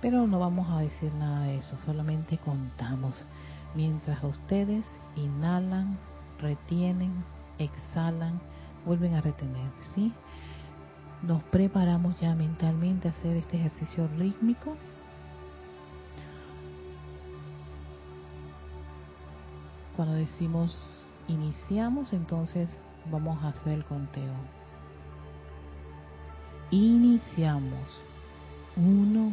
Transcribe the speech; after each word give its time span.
Pero 0.00 0.26
no 0.26 0.38
vamos 0.38 0.70
a 0.70 0.80
decir 0.80 1.12
nada 1.14 1.44
de 1.44 1.58
eso, 1.58 1.76
solamente 1.84 2.38
contamos. 2.38 3.26
Mientras 3.74 4.22
ustedes 4.24 4.84
inhalan, 5.14 5.98
retienen, 6.38 7.12
exhalan, 7.58 8.40
vuelven 8.86 9.14
a 9.14 9.20
retener, 9.20 9.70
¿sí? 9.94 10.12
Nos 11.22 11.42
preparamos 11.44 12.18
ya 12.18 12.34
mentalmente 12.34 13.08
a 13.08 13.10
hacer 13.10 13.36
este 13.36 13.58
ejercicio 13.58 14.08
rítmico. 14.16 14.74
Cuando 19.96 20.14
decimos 20.14 21.06
iniciamos, 21.28 22.12
entonces 22.12 22.70
vamos 23.10 23.42
a 23.42 23.48
hacer 23.48 23.74
el 23.74 23.84
conteo. 23.84 24.32
Iniciamos. 26.70 28.02
Uno, 28.76 29.32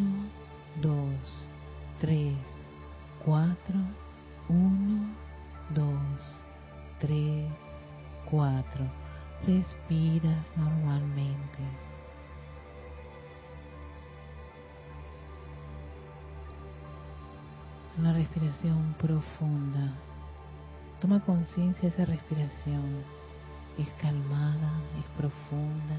Es 23.77 23.89
calmada, 23.99 24.71
es 24.99 25.05
profunda. 25.17 25.95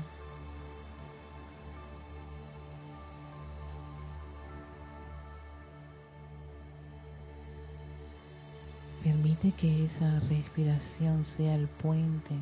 Permite 9.02 9.50
que 9.52 9.86
esa 9.86 10.20
respiración 10.20 11.24
sea 11.24 11.56
el 11.56 11.66
puente 11.66 12.36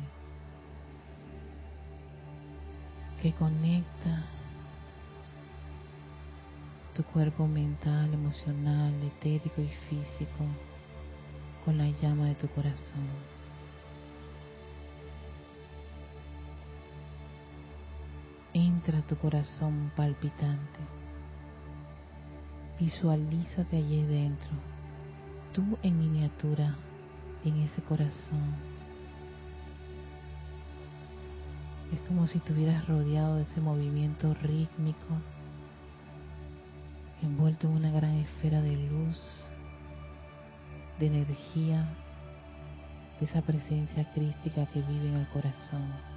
que 3.23 3.33
conecta 3.33 4.23
tu 6.93 7.03
cuerpo 7.03 7.47
mental, 7.47 8.13
emocional, 8.13 8.93
etérico 9.01 9.61
y 9.61 9.69
físico 9.89 10.45
con 11.65 11.79
la 11.79 11.89
llama 11.89 12.27
de 12.27 12.35
tu 12.35 12.47
corazón. 12.49 13.30
Entra 18.81 18.97
a 18.97 19.03
tu 19.03 19.15
corazón 19.15 19.91
palpitante. 19.95 20.79
Visualízate 22.79 23.77
allí 23.77 24.03
dentro, 24.07 24.49
tú 25.53 25.77
en 25.83 25.99
miniatura, 25.99 26.75
en 27.45 27.57
ese 27.57 27.79
corazón. 27.83 28.55
Es 31.93 31.99
como 32.07 32.25
si 32.25 32.39
estuvieras 32.39 32.87
rodeado 32.87 33.35
de 33.35 33.43
ese 33.43 33.61
movimiento 33.61 34.33
rítmico, 34.41 35.13
envuelto 37.21 37.67
en 37.67 37.73
una 37.73 37.91
gran 37.91 38.15
esfera 38.15 38.61
de 38.61 38.77
luz, 38.77 39.47
de 40.97 41.05
energía, 41.05 41.87
de 43.19 43.27
esa 43.27 43.43
presencia 43.43 44.11
crística 44.11 44.65
que 44.65 44.81
vive 44.81 45.09
en 45.09 45.17
el 45.17 45.27
corazón. 45.27 46.10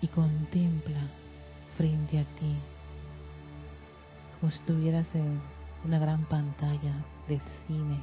Y 0.00 0.08
contempla 0.08 1.00
frente 1.76 2.20
a 2.20 2.24
ti, 2.38 2.54
como 4.38 4.50
si 4.50 4.58
estuvieras 4.58 5.12
en 5.14 5.40
una 5.84 5.98
gran 5.98 6.24
pantalla 6.26 6.94
de 7.28 7.40
cine, 7.66 7.98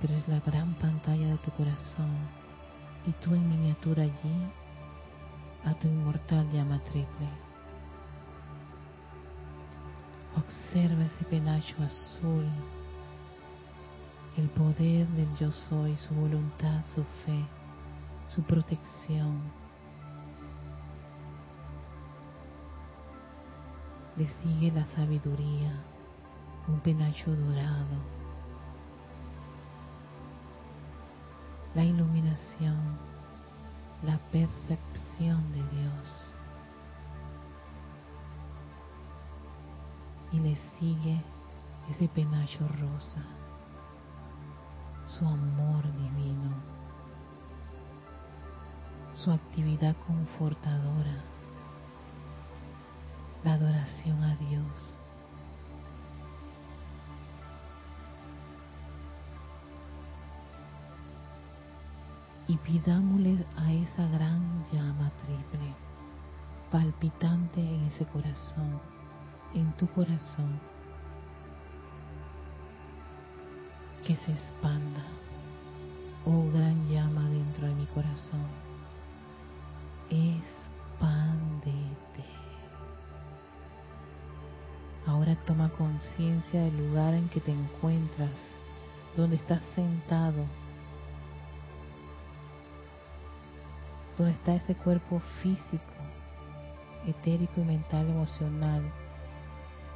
pero 0.00 0.14
es 0.14 0.26
la 0.28 0.40
gran 0.40 0.74
pantalla 0.74 1.28
de 1.28 1.38
tu 1.38 1.50
corazón 1.52 2.16
y 3.06 3.12
tú 3.24 3.34
en 3.34 3.48
miniatura 3.48 4.02
allí 4.02 4.48
a 5.64 5.74
tu 5.74 5.88
inmortal 5.88 6.50
llama 6.52 6.78
triple. 6.84 7.28
Observa 10.36 11.04
ese 11.04 11.24
penacho 11.24 11.74
azul, 11.82 12.46
el 14.36 14.48
poder 14.50 15.06
del 15.08 15.36
yo 15.36 15.50
soy, 15.50 15.96
su 15.96 16.14
voluntad, 16.14 16.82
su 16.94 17.02
fe, 17.24 17.44
su 18.28 18.42
protección. 18.42 19.40
Le 24.18 24.26
sigue 24.26 24.72
la 24.72 24.84
sabiduría, 24.84 25.72
un 26.66 26.80
penacho 26.80 27.30
dorado, 27.30 27.98
la 31.76 31.84
iluminación, 31.84 32.98
la 34.02 34.18
percepción 34.32 35.52
de 35.52 35.62
Dios. 35.70 36.34
Y 40.32 40.40
le 40.40 40.56
sigue 40.56 41.22
ese 41.88 42.08
penacho 42.08 42.66
rosa, 42.66 43.22
su 45.06 45.24
amor 45.28 45.84
divino, 45.92 46.56
su 49.12 49.30
actividad 49.30 49.94
confortadora, 50.08 51.22
la 53.44 53.54
adoración 53.54 54.22
a 54.22 54.36
Dios. 54.36 54.98
y 62.48 62.56
pidámosle 62.56 63.44
a 63.56 63.72
esa 63.72 64.08
gran 64.08 64.64
llama 64.72 65.12
triple, 65.22 65.74
palpitante 66.70 67.60
en 67.60 67.84
ese 67.84 68.06
corazón, 68.06 68.80
en 69.54 69.70
tu 69.72 69.86
corazón, 69.88 70.58
que 74.06 74.16
se 74.16 74.32
expanda, 74.32 75.04
oh 76.24 76.50
gran 76.50 76.88
llama 76.88 77.28
dentro 77.28 77.66
de 77.66 77.74
mi 77.74 77.86
corazón, 77.86 78.46
expándete. 80.08 81.77
Toma 85.36 85.70
conciencia 85.70 86.62
del 86.62 86.76
lugar 86.76 87.14
en 87.14 87.28
que 87.28 87.40
te 87.40 87.52
encuentras, 87.52 88.30
donde 89.16 89.36
estás 89.36 89.62
sentado 89.74 90.44
donde 94.18 94.32
está 94.32 94.56
ese 94.56 94.74
cuerpo 94.74 95.20
físico, 95.40 95.84
etérico 97.06 97.60
y 97.60 97.64
mental, 97.64 98.08
emocional, 98.08 98.82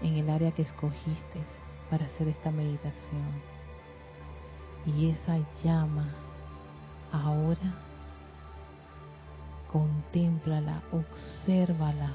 en 0.01 0.15
el 0.15 0.31
área 0.31 0.53
que 0.53 0.63
escogiste 0.63 1.41
para 1.91 2.07
hacer 2.07 2.29
esta 2.29 2.53
meditación. 2.53 3.43
Y 4.87 5.11
esa 5.11 5.39
llama 5.63 6.09
ahora 7.11 7.75
contémplala, 9.73 10.83
obsérvala, 10.93 12.13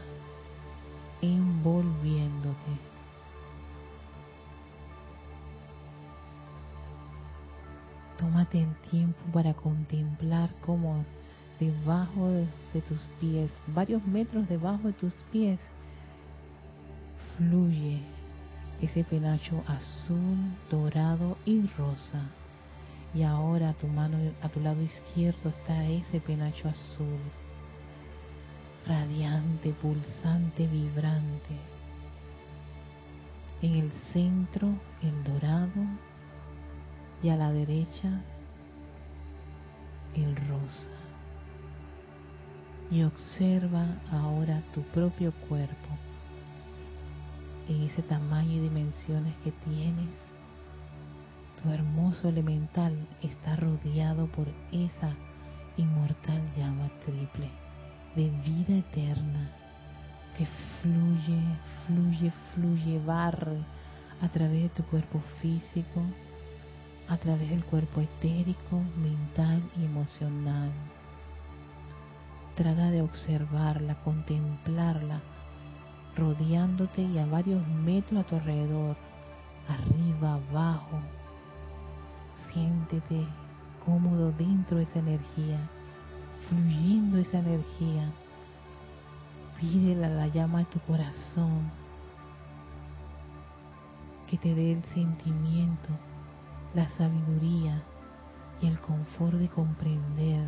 envolviéndote. 1.21 2.96
Tómate 8.17 8.61
el 8.61 8.75
tiempo 8.89 9.19
para 9.31 9.53
contemplar 9.53 10.49
cómo 10.65 11.05
debajo 11.59 12.29
de 12.73 12.81
tus 12.81 13.07
pies, 13.19 13.51
varios 13.67 14.05
metros 14.05 14.47
debajo 14.47 14.87
de 14.87 14.93
tus 14.93 15.13
pies, 15.31 15.59
fluye 17.35 18.01
ese 18.81 19.03
penacho 19.03 19.63
azul, 19.67 20.37
dorado 20.69 21.37
y 21.45 21.61
rosa. 21.77 22.23
Y 23.13 23.23
ahora 23.23 23.69
a 23.69 23.73
tu 23.73 23.87
mano, 23.87 24.17
a 24.41 24.49
tu 24.49 24.59
lado 24.59 24.81
izquierdo 24.81 25.49
está 25.49 25.85
ese 25.85 26.19
penacho 26.19 26.67
azul, 26.67 27.19
radiante, 28.85 29.71
pulsante, 29.73 30.67
vibrante. 30.67 31.55
En 33.61 33.73
el 33.73 33.91
centro 34.13 34.69
el 35.01 35.23
dorado 35.23 35.81
y 37.23 37.29
a 37.29 37.35
la 37.35 37.51
derecha 37.51 38.21
el 40.15 40.35
rosa 40.35 40.89
y 42.89 43.03
observa 43.03 43.85
ahora 44.11 44.63
tu 44.73 44.81
propio 44.81 45.33
cuerpo 45.49 45.89
en 47.67 47.83
ese 47.83 48.01
tamaño 48.01 48.53
y 48.53 48.59
dimensiones 48.59 49.35
que 49.43 49.51
tienes. 49.51 50.09
Tu 51.61 51.69
hermoso 51.69 52.29
elemental 52.29 52.95
está 53.21 53.55
rodeado 53.55 54.27
por 54.27 54.47
esa 54.71 55.13
inmortal 55.75 56.41
llama 56.55 56.89
triple 57.05 57.49
de 58.15 58.29
vida 58.29 58.75
eterna 58.77 59.51
que 60.37 60.45
fluye, 60.81 61.41
fluye, 61.85 62.31
fluye, 62.53 62.99
barre 62.99 63.57
a 64.21 64.29
través 64.29 64.63
de 64.63 64.69
tu 64.69 64.83
cuerpo 64.83 65.19
físico, 65.41 66.01
a 67.09 67.17
través 67.17 67.49
del 67.49 67.63
cuerpo 67.65 68.01
etérico, 68.01 68.81
mental 68.97 69.61
y 69.79 69.85
emocional 69.85 70.71
Trata 72.57 72.89
de 72.89 73.03
observarla, 73.03 73.93
contemplarla, 74.03 75.21
rodeándote 76.15 77.03
y 77.03 77.19
a 77.19 77.27
varios 77.27 77.67
metros 77.67 78.21
a 78.21 78.27
tu 78.27 78.35
alrededor, 78.35 78.97
arriba, 79.67 80.33
abajo. 80.33 80.99
Siéntete 82.51 83.27
cómodo 83.85 84.31
dentro 84.31 84.77
de 84.77 84.85
esa 84.85 84.97
energía, 84.97 85.59
fluyendo 86.49 87.19
esa 87.19 87.37
energía. 87.37 88.11
Pídele 89.61 90.07
a 90.07 90.09
la 90.09 90.27
llama 90.27 90.59
de 90.59 90.65
tu 90.65 90.79
corazón 90.79 91.69
que 94.25 94.37
te 94.37 94.55
dé 94.55 94.71
el 94.73 94.83
sentimiento, 94.95 95.89
la 96.73 96.87
sabiduría 96.89 97.81
y 98.61 98.67
el 98.67 98.79
confort 98.79 99.37
de 99.37 99.49
comprender 99.49 100.45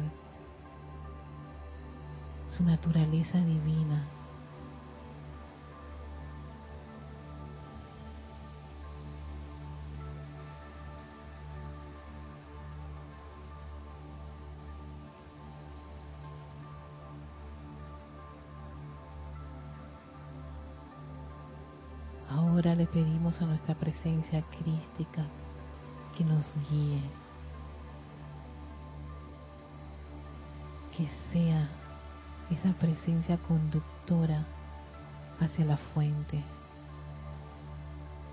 su 2.49 2.63
naturaleza 2.63 3.37
divina. 3.39 4.05
Ahora 22.29 22.75
le 22.75 22.85
pedimos 22.85 23.41
a 23.41 23.45
nuestra 23.45 23.73
presencia 23.75 24.43
crística 24.43 25.25
que 26.19 26.25
nos 26.25 26.53
guíe, 26.69 27.01
que 30.91 31.07
sea 31.31 31.69
esa 32.51 32.73
presencia 32.73 33.37
conductora 33.37 34.45
hacia 35.39 35.63
la 35.63 35.77
fuente. 35.77 36.43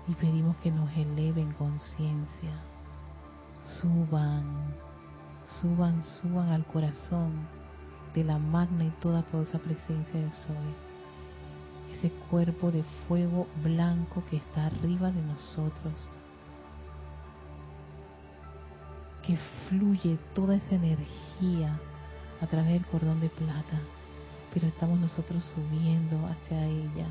Y 0.09 0.15
pedimos 0.15 0.57
que 0.57 0.69
nos 0.69 0.91
eleven 0.97 1.53
conciencia, 1.53 2.59
suban, 3.79 4.73
suban, 5.61 6.03
suban 6.03 6.49
al 6.49 6.65
corazón 6.65 7.47
de 8.13 8.25
la 8.25 8.37
magna 8.37 8.83
y 8.83 8.89
toda 8.99 9.21
poderosa 9.21 9.59
presencia 9.59 10.19
de 10.19 10.31
Soy. 10.31 10.73
Ese 11.93 12.09
cuerpo 12.29 12.69
de 12.69 12.83
fuego 13.07 13.47
blanco 13.63 14.25
que 14.29 14.35
está 14.35 14.65
arriba 14.65 15.09
de 15.09 15.21
nosotros. 15.21 16.16
Que 19.27 19.37
fluye 19.67 20.17
toda 20.33 20.55
esa 20.55 20.75
energía 20.75 21.77
a 22.41 22.47
través 22.47 22.71
del 22.71 22.85
cordón 22.85 23.19
de 23.19 23.29
plata 23.29 23.79
pero 24.53 24.69
estamos 24.69 24.99
nosotros 24.99 25.43
subiendo 25.53 26.17
hacia 26.25 26.65
ella. 26.65 27.05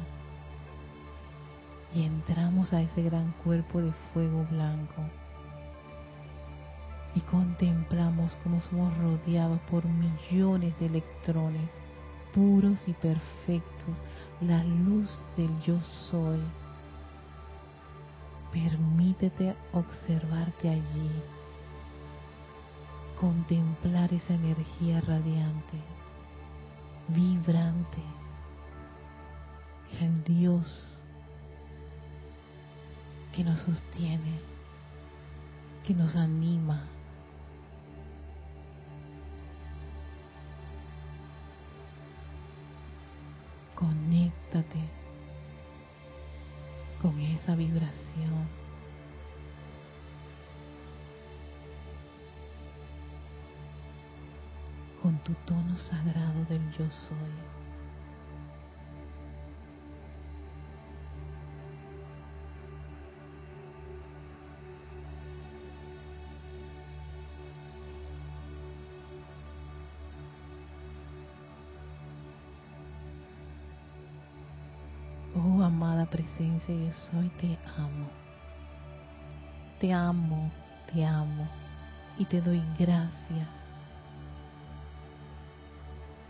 Y 1.94 2.02
entramos 2.02 2.72
a 2.72 2.82
ese 2.82 3.02
gran 3.02 3.32
cuerpo 3.44 3.80
de 3.80 3.92
fuego 4.12 4.44
blanco. 4.50 5.02
Y 7.14 7.20
contemplamos 7.20 8.32
como 8.42 8.60
somos 8.62 8.92
rodeados 8.98 9.60
por 9.70 9.84
millones 9.84 10.76
de 10.80 10.86
electrones 10.86 11.70
puros 12.34 12.82
y 12.88 12.92
perfectos, 12.94 13.94
la 14.40 14.64
luz 14.64 15.18
del 15.36 15.60
yo 15.60 15.80
soy. 16.10 16.40
Permítete 18.52 19.54
observarte 19.72 20.68
allí, 20.68 21.10
contemplar 23.18 24.12
esa 24.12 24.34
energía 24.34 25.00
radiante, 25.00 25.78
vibrante, 27.08 28.02
el 30.00 30.22
Dios 30.24 31.02
que 33.34 33.42
nos 33.42 33.58
sostiene, 33.60 34.40
que 35.84 35.94
nos 35.94 36.14
anima, 36.14 36.84
conéctate 43.74 44.80
con 47.00 47.18
esa 47.20 47.54
vibración. 47.54 48.65
Tu 55.26 55.34
tono 55.44 55.76
sagrado 55.76 56.44
del 56.48 56.62
yo 56.70 56.88
soy. 56.88 57.56
presencia 76.06 76.72
yo 76.72 76.92
soy, 76.92 77.28
te 77.30 77.58
amo. 77.76 78.08
Te 79.80 79.92
amo, 79.92 80.50
te 80.92 81.04
amo 81.04 81.48
y 82.16 82.24
te 82.24 82.40
doy 82.40 82.62
gracias 82.78 83.65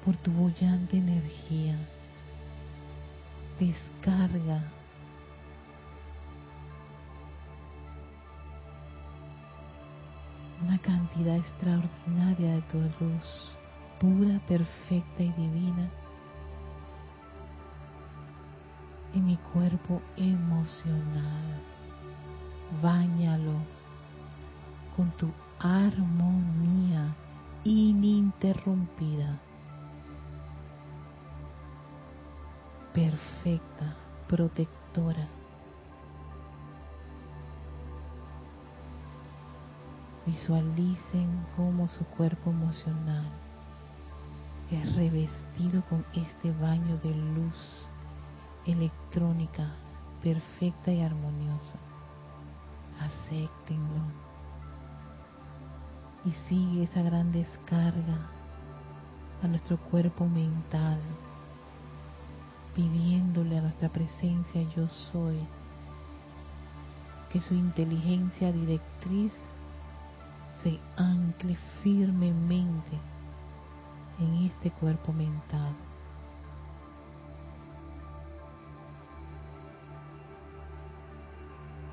por 0.06 0.16
tu 0.18 0.30
bollante 0.30 0.96
energía. 0.96 1.76
Descarga 3.58 4.62
una 10.62 10.78
cantidad 10.78 11.36
extraordinaria 11.36 12.54
de 12.54 12.62
tu 12.62 12.78
luz, 12.78 13.56
pura, 13.98 14.38
perfecta 14.46 15.24
y 15.24 15.32
divina 15.32 15.90
en 19.12 19.26
mi 19.26 19.36
cuerpo 19.38 20.00
emocional. 20.16 21.60
Báñalo 22.80 23.54
con 24.96 25.10
tu 25.16 25.32
armonía 25.58 27.12
ininterrumpida, 27.64 29.40
perfecta, 32.96 33.94
protectora. 34.26 35.28
Visualicen 40.24 41.46
cómo 41.56 41.88
su 41.88 42.06
cuerpo 42.06 42.48
emocional 42.48 43.26
es 44.70 44.96
revestido 44.96 45.82
con 45.90 46.06
este 46.14 46.50
baño 46.52 46.96
de 47.04 47.14
luz 47.14 47.90
electrónica 48.64 49.74
perfecta 50.22 50.90
y 50.90 51.02
armoniosa. 51.02 51.76
Acéptenlo. 52.98 54.04
Y 56.24 56.32
sigue 56.48 56.84
esa 56.84 57.02
gran 57.02 57.30
descarga 57.30 58.30
a 59.42 59.48
nuestro 59.48 59.76
cuerpo 59.76 60.24
mental, 60.24 60.98
pidiéndole 62.76 63.58
a 63.58 63.62
nuestra 63.62 63.88
presencia 63.88 64.62
yo 64.76 64.86
soy 64.88 65.38
que 67.32 67.40
su 67.40 67.54
inteligencia 67.54 68.52
directriz 68.52 69.32
se 70.62 70.78
ancle 70.96 71.56
firmemente 71.82 73.00
en 74.20 74.44
este 74.44 74.70
cuerpo 74.70 75.12
mental 75.12 75.74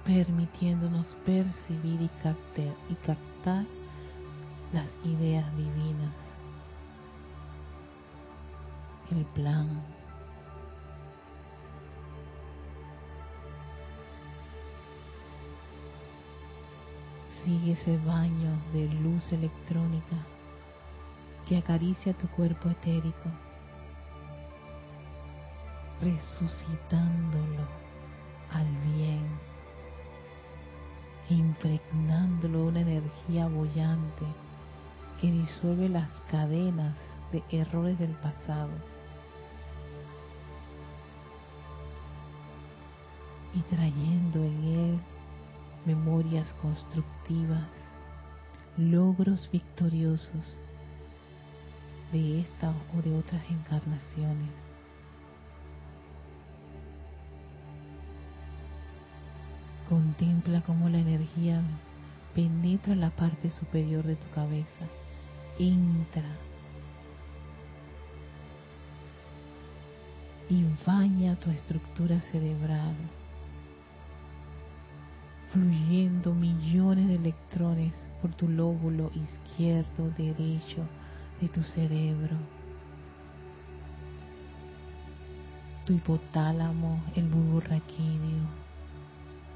permitiéndonos 0.06 1.16
percibir 1.26 2.02
y 2.02 2.10
captar, 2.96 3.66
las 4.74 4.90
ideas 5.06 5.46
divinas, 5.56 6.14
el 9.12 9.24
plan. 9.26 10.03
Sigue 17.44 17.74
ese 17.74 17.98
baño 18.00 18.52
de 18.74 18.88
luz 19.02 19.32
electrónica 19.34 20.16
que 21.48 21.58
acaricia 21.58 22.14
tu 22.14 22.28
cuerpo 22.30 22.70
etérico, 22.70 23.30
resucitándolo 26.02 27.68
al 28.52 28.68
bien 28.94 29.54
impregnándolo 31.30 32.66
una 32.66 32.82
energía 32.82 33.48
bollante 33.48 34.26
que 35.20 35.32
disuelve 35.32 35.90
las 35.90 36.10
cadenas 36.30 36.96
de 37.32 37.44
errores 37.50 37.98
del 38.00 38.12
pasado. 38.16 38.72
Y 43.56 43.62
trayendo 43.62 44.44
en 44.44 44.64
él 44.64 45.00
memorias 45.86 46.54
constructivas, 46.62 47.68
logros 48.78 49.50
victoriosos 49.52 50.58
de 52.12 52.42
esta 52.42 52.74
o 52.98 53.02
de 53.02 53.16
otras 53.16 53.44
encarnaciones. 53.50 54.50
Contempla 59.90 60.62
cómo 60.62 60.90
la 60.90 61.00
energía 61.00 61.62
penetra 62.34 62.96
la 62.96 63.10
parte 63.10 63.50
superior 63.50 64.06
de 64.06 64.16
tu 64.16 64.30
cabeza, 64.30 64.88
entra 65.60 66.24
y 70.50 70.66
baña 70.86 71.36
tu 71.36 71.50
estructura 71.52 72.20
cerebral, 72.32 72.96
fluyendo 75.54 76.34
millones 76.34 77.08
de 77.08 77.16
electrones 77.16 77.94
por 78.22 78.34
tu 78.34 78.50
lóbulo 78.50 79.12
izquierdo, 79.16 80.10
derecho 80.18 80.84
de 81.40 81.48
tu 81.48 81.64
cerebro, 81.64 82.36
tu 85.86 85.94
hipotálamo, 85.94 87.02
el 87.16 87.30
bulbo 87.30 87.62
raquídeo 87.62 88.64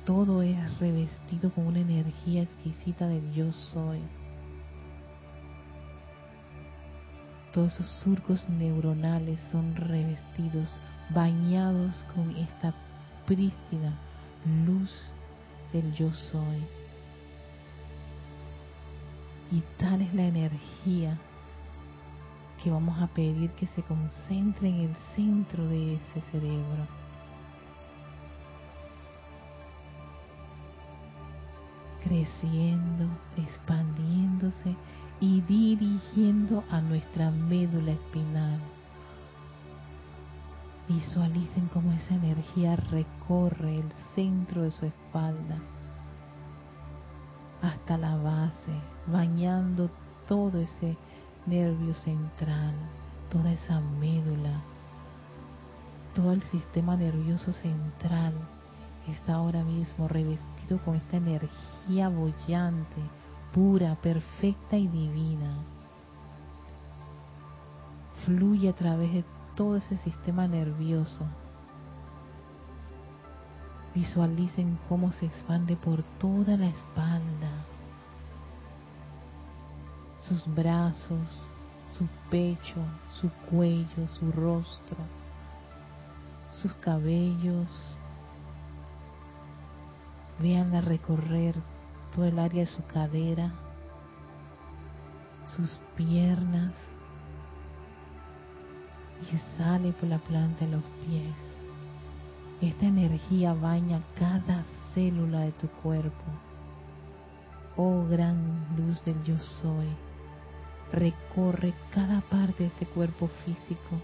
todo 0.08 0.42
es 0.42 0.80
revestido 0.80 1.52
con 1.52 1.68
una 1.68 1.80
energía 1.80 2.44
exquisita 2.44 3.10
del 3.10 3.30
yo 3.34 3.52
soy. 3.52 4.00
Todos 7.54 7.74
esos 7.74 7.92
surcos 8.04 8.48
neuronales 8.48 9.38
son 9.52 9.76
revestidos, 9.76 10.70
bañados 11.10 12.06
con 12.16 12.34
esta 12.38 12.74
prístina 13.26 14.00
luz 14.66 14.90
del 15.74 15.94
yo 15.94 16.14
soy. 16.14 16.66
Y 19.52 19.62
tal 19.78 20.02
es 20.02 20.14
la 20.14 20.24
energía 20.24 21.18
que 22.62 22.70
vamos 22.70 23.02
a 23.02 23.08
pedir 23.08 23.52
que 23.52 23.68
se 23.68 23.82
concentre 23.84 24.68
en 24.68 24.80
el 24.82 24.96
centro 25.16 25.66
de 25.68 25.96
ese 25.96 26.22
cerebro 26.32 26.88
creciendo, 32.08 33.06
expandiéndose 33.38 34.76
y 35.20 35.42
dirigiendo 35.42 36.64
a 36.70 36.82
nuestra 36.82 37.32
médula 37.32 37.92
espinal. 37.92 38.60
Visualicen 40.88 41.68
cómo 41.68 41.92
esa 41.92 42.16
energía 42.16 42.76
recorre 42.76 43.76
el 43.76 43.92
centro 44.16 44.62
de 44.62 44.72
su 44.72 44.86
espalda 44.86 45.58
hasta 47.62 47.98
la 47.98 48.16
base, 48.16 48.72
bañando 49.08 49.90
todo 50.28 50.60
ese 50.60 50.96
nervio 51.46 51.94
central, 51.94 52.76
toda 53.30 53.52
esa 53.52 53.80
médula, 53.80 54.62
todo 56.16 56.32
el 56.32 56.42
sistema 56.44 56.96
nervioso 56.96 57.52
central 57.52 58.34
está 59.08 59.36
ahora 59.36 59.64
mismo 59.64 60.08
revestido 60.08 60.80
con 60.84 60.96
esta 60.96 61.18
energía 61.18 62.10
bollante, 62.10 63.02
pura, 63.54 63.96
perfecta 63.96 64.78
y 64.78 64.88
divina. 64.88 65.58
Fluye 68.26 68.70
a 68.70 68.74
través 68.74 69.14
de 69.14 69.26
todo 69.58 69.76
ese 69.76 69.98
sistema 69.98 70.48
nervioso. 70.48 71.26
Visualicen 73.96 74.78
cómo 74.88 75.12
se 75.12 75.26
expande 75.26 75.76
por 75.76 76.04
toda 76.20 76.56
la 76.56 76.68
espalda, 76.68 77.50
sus 80.22 80.46
brazos, 80.54 81.50
su 81.92 82.08
pecho, 82.30 82.80
su 83.20 83.32
cuello, 83.50 84.08
su 84.08 84.32
rostro, 84.32 84.98
sus 86.52 86.72
cabellos. 86.76 87.98
Veanla 90.40 90.82
recorrer 90.82 91.56
todo 92.14 92.26
el 92.26 92.38
área 92.38 92.66
de 92.66 92.72
su 92.72 92.86
cadera, 92.86 93.52
sus 95.48 95.80
piernas 95.96 96.74
y 99.22 99.38
sale 99.58 99.92
por 99.94 100.10
la 100.10 100.20
planta 100.20 100.66
de 100.66 100.72
los 100.72 100.84
pies. 101.06 101.36
Esta 102.62 102.86
energía 102.86 103.54
baña 103.54 104.02
cada 104.18 104.64
célula 104.94 105.42
de 105.42 105.52
tu 105.54 105.68
cuerpo. 105.68 106.26
Oh 107.76 108.06
gran 108.10 108.66
luz 108.78 109.04
del 109.06 109.24
yo 109.24 109.38
soy, 109.40 109.88
recorre 110.92 111.74
cada 111.92 112.22
parte 112.22 112.64
de 112.64 112.70
este 112.70 112.86
cuerpo 112.88 113.28
físico 113.46 113.98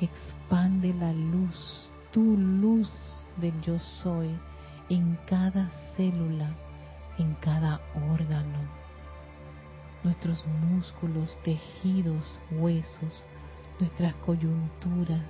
expande 0.00 0.94
la 0.94 1.12
luz, 1.12 1.90
tu 2.12 2.36
luz 2.36 3.24
del 3.36 3.60
yo 3.62 3.78
soy 3.78 4.30
en 4.88 5.18
cada 5.26 5.70
célula, 5.96 6.50
en 7.18 7.34
cada 7.34 7.80
órgano. 8.12 8.77
Nuestros 10.04 10.44
músculos, 10.46 11.36
tejidos, 11.42 12.40
huesos, 12.52 13.24
nuestras 13.80 14.14
coyunturas. 14.16 15.26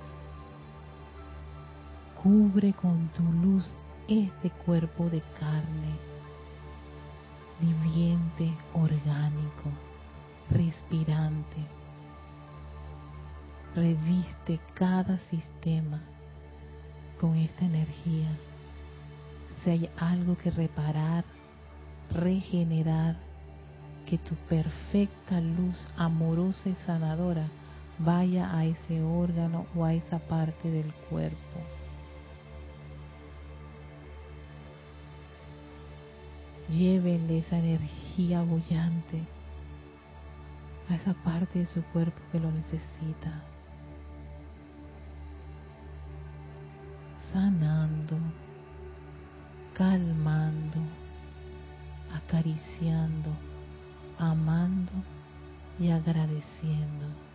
Cubre 2.21 2.73
con 2.73 3.07
tu 3.09 3.23
luz 3.23 3.75
este 4.07 4.49
cuerpo 4.49 5.09
de 5.09 5.21
carne, 5.39 5.95
viviente, 7.59 8.51
orgánico, 8.73 9.69
respirante 10.49 11.79
reviste 13.75 14.59
cada 14.73 15.19
sistema 15.29 16.01
con 17.19 17.35
esta 17.35 17.65
energía. 17.65 18.29
Si 19.63 19.69
hay 19.69 19.89
algo 19.97 20.37
que 20.37 20.51
reparar, 20.51 21.23
regenerar, 22.11 23.17
que 24.09 24.17
tu 24.17 24.33
perfecta 24.49 25.39
luz 25.39 25.87
amorosa 25.95 26.69
y 26.69 26.75
sanadora 26.75 27.47
vaya 27.99 28.57
a 28.57 28.65
ese 28.65 29.03
órgano 29.03 29.67
o 29.75 29.85
a 29.85 29.93
esa 29.93 30.17
parte 30.17 30.71
del 30.71 30.91
cuerpo. 31.09 31.59
Llévenle 36.69 37.39
esa 37.39 37.57
energía 37.57 38.41
bollante 38.41 39.21
a 40.89 40.95
esa 40.95 41.13
parte 41.13 41.59
de 41.59 41.65
su 41.67 41.83
cuerpo 41.83 42.19
que 42.31 42.39
lo 42.39 42.51
necesita. 42.51 43.43
sanando, 47.31 48.17
calmando, 49.75 50.79
acariciando, 52.15 53.31
amando 54.19 54.91
y 55.79 55.89
agradeciendo. 55.89 57.28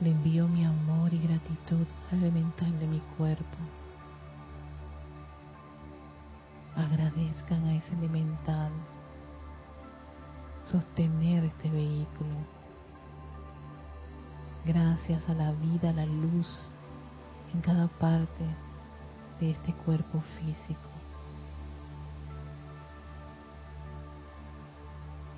Le 0.00 0.12
envío 0.12 0.48
mi 0.48 0.64
amor 0.64 1.12
y 1.12 1.18
gratitud 1.18 1.86
al 2.10 2.20
elemental 2.20 2.78
de 2.78 2.86
mi 2.86 3.00
cuerpo. 3.18 3.58
Agradezcan 6.74 7.62
a 7.66 7.74
ese 7.74 7.92
elemental 7.92 8.72
sostener 10.62 11.44
este 11.44 11.68
vehículo. 11.68 12.34
Gracias 14.64 15.28
a 15.28 15.34
la 15.34 15.52
vida, 15.52 15.90
a 15.90 15.92
la 15.92 16.06
luz 16.06 16.72
en 17.52 17.60
cada 17.60 17.88
parte 17.88 18.46
de 19.38 19.50
este 19.50 19.74
cuerpo 19.74 20.22
físico. 20.38 20.88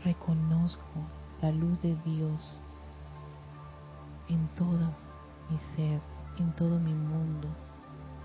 Reconozco 0.05 0.85
la 1.41 1.51
luz 1.51 1.83
de 1.83 1.97
Dios 2.05 2.63
en 4.29 4.49
todo 4.57 4.95
mi 5.51 5.59
ser, 5.77 6.01
en 6.39 6.53
todo 6.53 6.79
mi 6.79 6.95
mundo, 6.95 7.49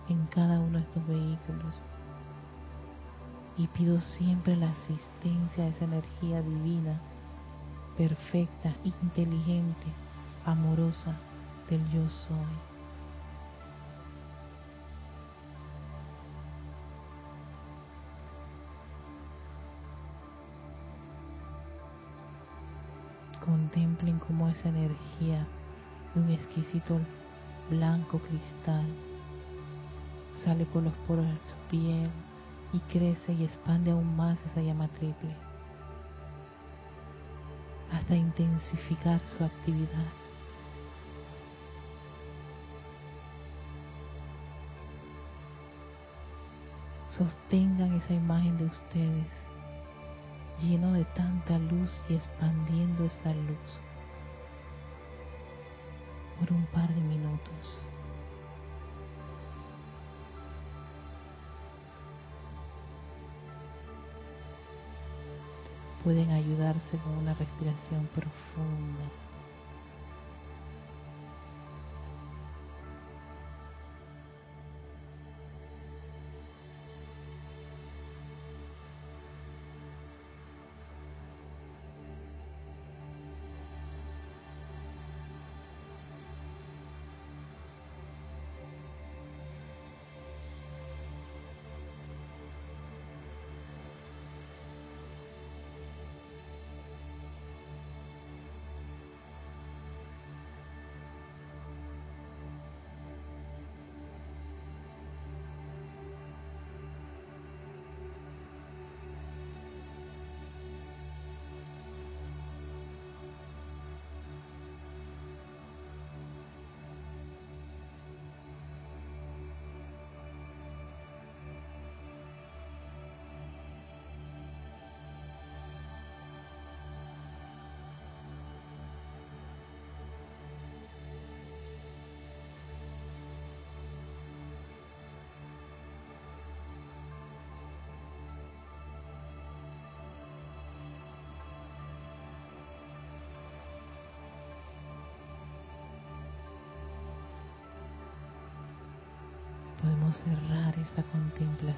en 0.09 0.25
cada 0.27 0.59
uno 0.59 0.77
de 0.77 0.83
estos 0.83 1.07
vehículos. 1.07 1.75
Y 3.57 3.67
pido 3.67 3.99
siempre 3.99 4.55
la 4.55 4.69
asistencia 4.69 5.63
de 5.63 5.69
esa 5.71 5.85
energía 5.85 6.41
divina, 6.41 7.01
perfecta, 7.97 8.75
inteligente, 8.83 9.87
amorosa 10.45 11.15
del 11.69 11.83
yo 11.89 12.07
soy. 12.09 12.37
Contemplen 23.43 24.19
cómo 24.19 24.49
esa 24.49 24.69
energía 24.69 25.47
un 26.17 26.29
exquisito 26.31 26.99
blanco 27.69 28.19
cristal 28.19 28.85
sale 30.43 30.65
por 30.65 30.83
los 30.83 30.93
poros 31.07 31.25
de 31.25 31.33
su 31.33 31.55
piel 31.69 32.09
y 32.73 32.79
crece 32.91 33.33
y 33.33 33.43
expande 33.43 33.91
aún 33.91 34.15
más 34.15 34.37
esa 34.45 34.61
llama 34.61 34.87
triple 34.89 35.35
hasta 37.91 38.15
intensificar 38.15 39.21
su 39.25 39.43
actividad. 39.45 40.11
Sostengan 47.09 47.93
esa 47.93 48.13
imagen 48.13 48.57
de 48.57 48.65
ustedes 48.65 49.27
lleno 50.61 50.93
de 50.93 51.05
tanta 51.05 51.57
luz 51.57 52.01
y 52.09 52.15
expandiendo 52.15 53.05
esa 53.05 53.33
luz 53.33 53.86
por 56.39 56.51
un 56.51 56.65
par 56.67 56.87
de 56.93 57.01
minutos. 57.01 57.79
Pueden 66.03 66.31
ayudarse 66.31 66.97
con 66.99 67.17
una 67.17 67.33
respiración 67.33 68.07
profunda. 68.15 69.26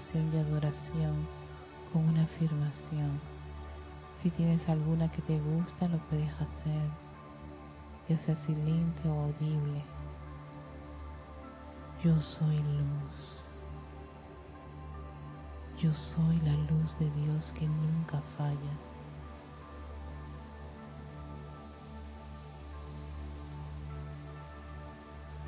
Contemplación 0.09 0.33
y 0.33 0.37
adoración 0.37 1.27
con 1.93 2.07
una 2.07 2.23
afirmación. 2.23 3.19
Si 4.21 4.29
tienes 4.31 4.67
alguna 4.67 5.09
que 5.11 5.21
te 5.21 5.39
gusta, 5.39 5.87
lo 5.87 5.97
puedes 6.09 6.31
hacer, 6.33 6.89
ya 8.07 8.17
sea 8.19 8.35
silente 8.45 9.07
o 9.07 9.25
audible. 9.25 9.83
Yo 12.03 12.19
soy 12.21 12.57
luz. 12.57 13.45
Yo 15.79 15.93
soy 15.93 16.37
la 16.37 16.53
luz 16.53 16.97
de 16.99 17.09
Dios 17.11 17.53
que 17.57 17.65
nunca 17.65 18.21
falla. 18.37 18.73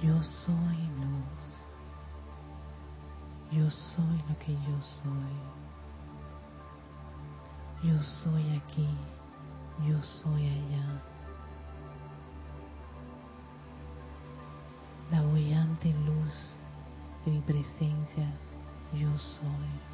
Yo 0.02 0.22
soy 0.22 0.78
luz. 1.00 1.71
Yo 3.52 3.70
soy 3.70 4.18
lo 4.30 4.40
que 4.40 4.54
yo 4.54 4.82
soy. 4.82 5.36
Yo 7.84 8.02
soy 8.02 8.56
aquí. 8.56 8.88
Yo 9.86 10.02
soy 10.02 10.48
allá. 10.48 11.02
La 15.12 15.22
bollante 15.24 15.94
luz 16.06 16.56
de 17.26 17.32
mi 17.32 17.42
presencia. 17.42 18.32
Yo 18.94 19.18
soy. 19.18 19.92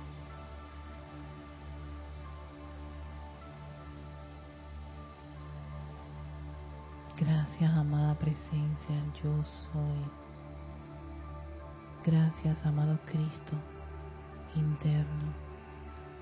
Gracias, 7.18 7.72
amada 7.72 8.14
presencia, 8.14 8.96
yo 9.24 9.44
soy. 9.44 10.27
Gracias, 12.08 12.66
amado 12.66 12.98
Cristo 13.06 13.54
interno, 14.56 15.34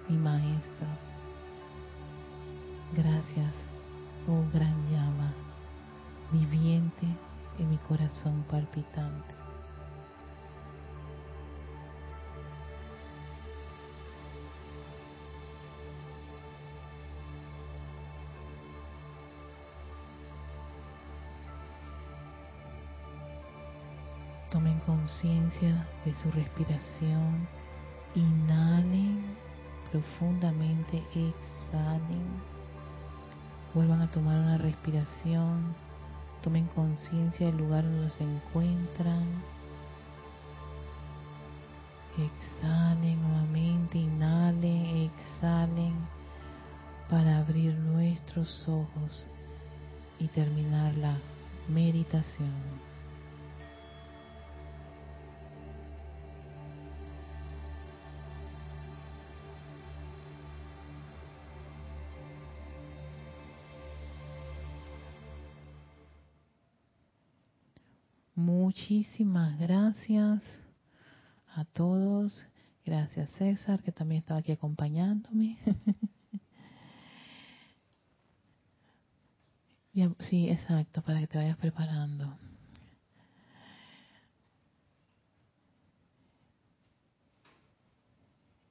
mi 0.10 0.17
Maestro. 0.17 0.88
Gracias, 2.95 3.54
oh 4.28 4.43
gran 4.52 4.76
llama, 4.89 5.32
viviente 6.32 7.06
en 7.60 7.69
mi 7.69 7.78
corazón 7.78 8.43
palpitante. 8.50 9.45
Conciencia 25.06 25.88
de 26.04 26.15
su 26.15 26.32
respiración. 26.32 27.48
Inhalen 28.15 29.38
profundamente, 29.91 30.98
exhalen. 31.13 32.26
Vuelvan 33.76 34.02
a 34.02 34.10
tomar 34.10 34.39
una 34.39 34.58
respiración. 34.58 35.76
Tomen 36.41 36.65
conciencia 36.70 37.46
del 37.46 37.58
lugar 37.58 37.84
donde 37.84 38.10
se 38.10 38.24
encuentran. 38.24 39.28
Exhalen 42.18 43.22
nuevamente, 43.22 44.00
inhalen, 44.00 45.12
exhalen 45.12 45.94
para 47.12 47.38
abrir 47.38 47.76
nuestros 47.76 48.68
ojos 48.68 49.28
y 50.18 50.28
terminar 50.30 50.98
la 50.98 51.20
meditación. 51.70 52.95
Muchísimas 68.76 69.58
gracias 69.58 70.44
a 71.56 71.64
todos. 71.64 72.46
Gracias 72.86 73.30
César, 73.38 73.82
que 73.82 73.94
también 73.94 74.20
estaba 74.20 74.42
aquí 74.42 74.52
acompañándome. 74.52 75.58
sí, 80.20 80.50
exacto, 80.50 81.02
para 81.02 81.22
que 81.22 81.28
te 81.28 81.38
vayas 81.38 81.56
preparando. 81.56 82.38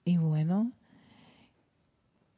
Y 0.05 0.19
bueno, 0.19 0.71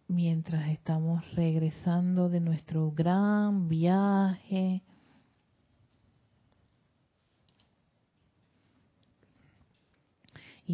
mientras 0.07 0.69
estamos 0.69 1.29
regresando 1.35 2.29
de 2.29 2.39
nuestro 2.39 2.93
gran 2.93 3.69
viaje, 3.69 4.06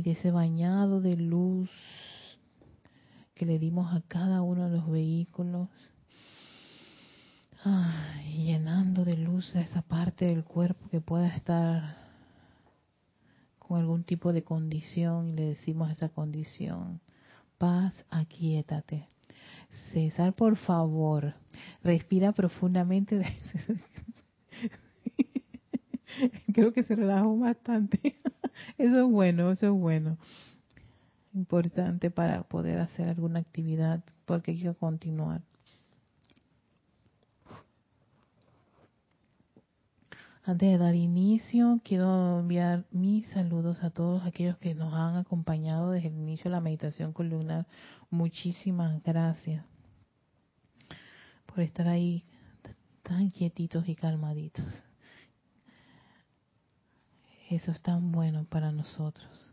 y 0.04 0.10
ese 0.10 0.30
bañado 0.30 1.00
de 1.00 1.16
luz 1.16 1.70
que 3.34 3.46
le 3.46 3.58
dimos 3.58 3.94
a 3.94 4.00
cada 4.02 4.42
uno 4.42 4.68
de 4.68 4.76
los 4.76 4.90
vehículos, 4.90 5.68
llenando 8.26 9.04
de 9.04 9.16
luz 9.16 9.54
a 9.54 9.60
esa 9.60 9.82
parte 9.82 10.26
del 10.26 10.44
cuerpo 10.44 10.88
que 10.88 11.00
pueda 11.00 11.28
estar 11.28 11.96
con 13.58 13.78
algún 13.78 14.02
tipo 14.02 14.32
de 14.32 14.42
condición 14.42 15.30
y 15.30 15.34
le 15.34 15.44
decimos 15.50 15.90
esa 15.90 16.08
condición, 16.08 17.00
paz, 17.58 18.04
aquíétate. 18.10 19.06
César, 19.92 20.34
por 20.34 20.56
favor, 20.56 21.34
respira 21.82 22.32
profundamente. 22.32 23.22
Creo 26.52 26.72
que 26.72 26.82
se 26.82 26.94
relajó 26.94 27.38
bastante. 27.38 28.20
Eso 28.78 29.04
es 29.06 29.11
bueno, 29.11 29.50
eso 29.50 29.66
es 29.66 29.72
bueno. 29.72 30.16
Importante 31.35 32.11
para 32.11 32.42
poder 32.42 32.78
hacer 32.78 33.08
alguna 33.08 33.40
actividad, 33.40 34.04
porque 34.26 34.52
hay 34.52 34.62
que 34.62 34.74
continuar. 34.74 35.42
Antes 40.44 40.72
de 40.72 40.78
dar 40.78 40.96
inicio, 40.96 41.80
quiero 41.85 42.40
enviar 42.40 42.85
mis 42.90 43.28
saludos 43.28 43.78
a 43.85 43.90
todos 43.90 44.24
aquellos 44.24 44.58
que 44.58 44.74
nos 44.74 44.92
han 44.92 45.14
acompañado 45.14 45.92
desde 45.92 46.08
el 46.08 46.14
inicio 46.14 46.44
de 46.44 46.56
la 46.56 46.61
meditación 46.61 47.12
columnar. 47.12 47.66
Muchísimas 48.11 49.00
gracias 49.04 49.64
por 51.46 51.61
estar 51.61 51.87
ahí 51.87 52.24
tan 53.04 53.30
quietitos 53.30 53.88
y 53.88 53.94
calmaditos. 53.94 54.64
Eso 57.52 57.70
es 57.70 57.82
tan 57.82 58.12
bueno 58.12 58.46
para 58.46 58.72
nosotros. 58.72 59.52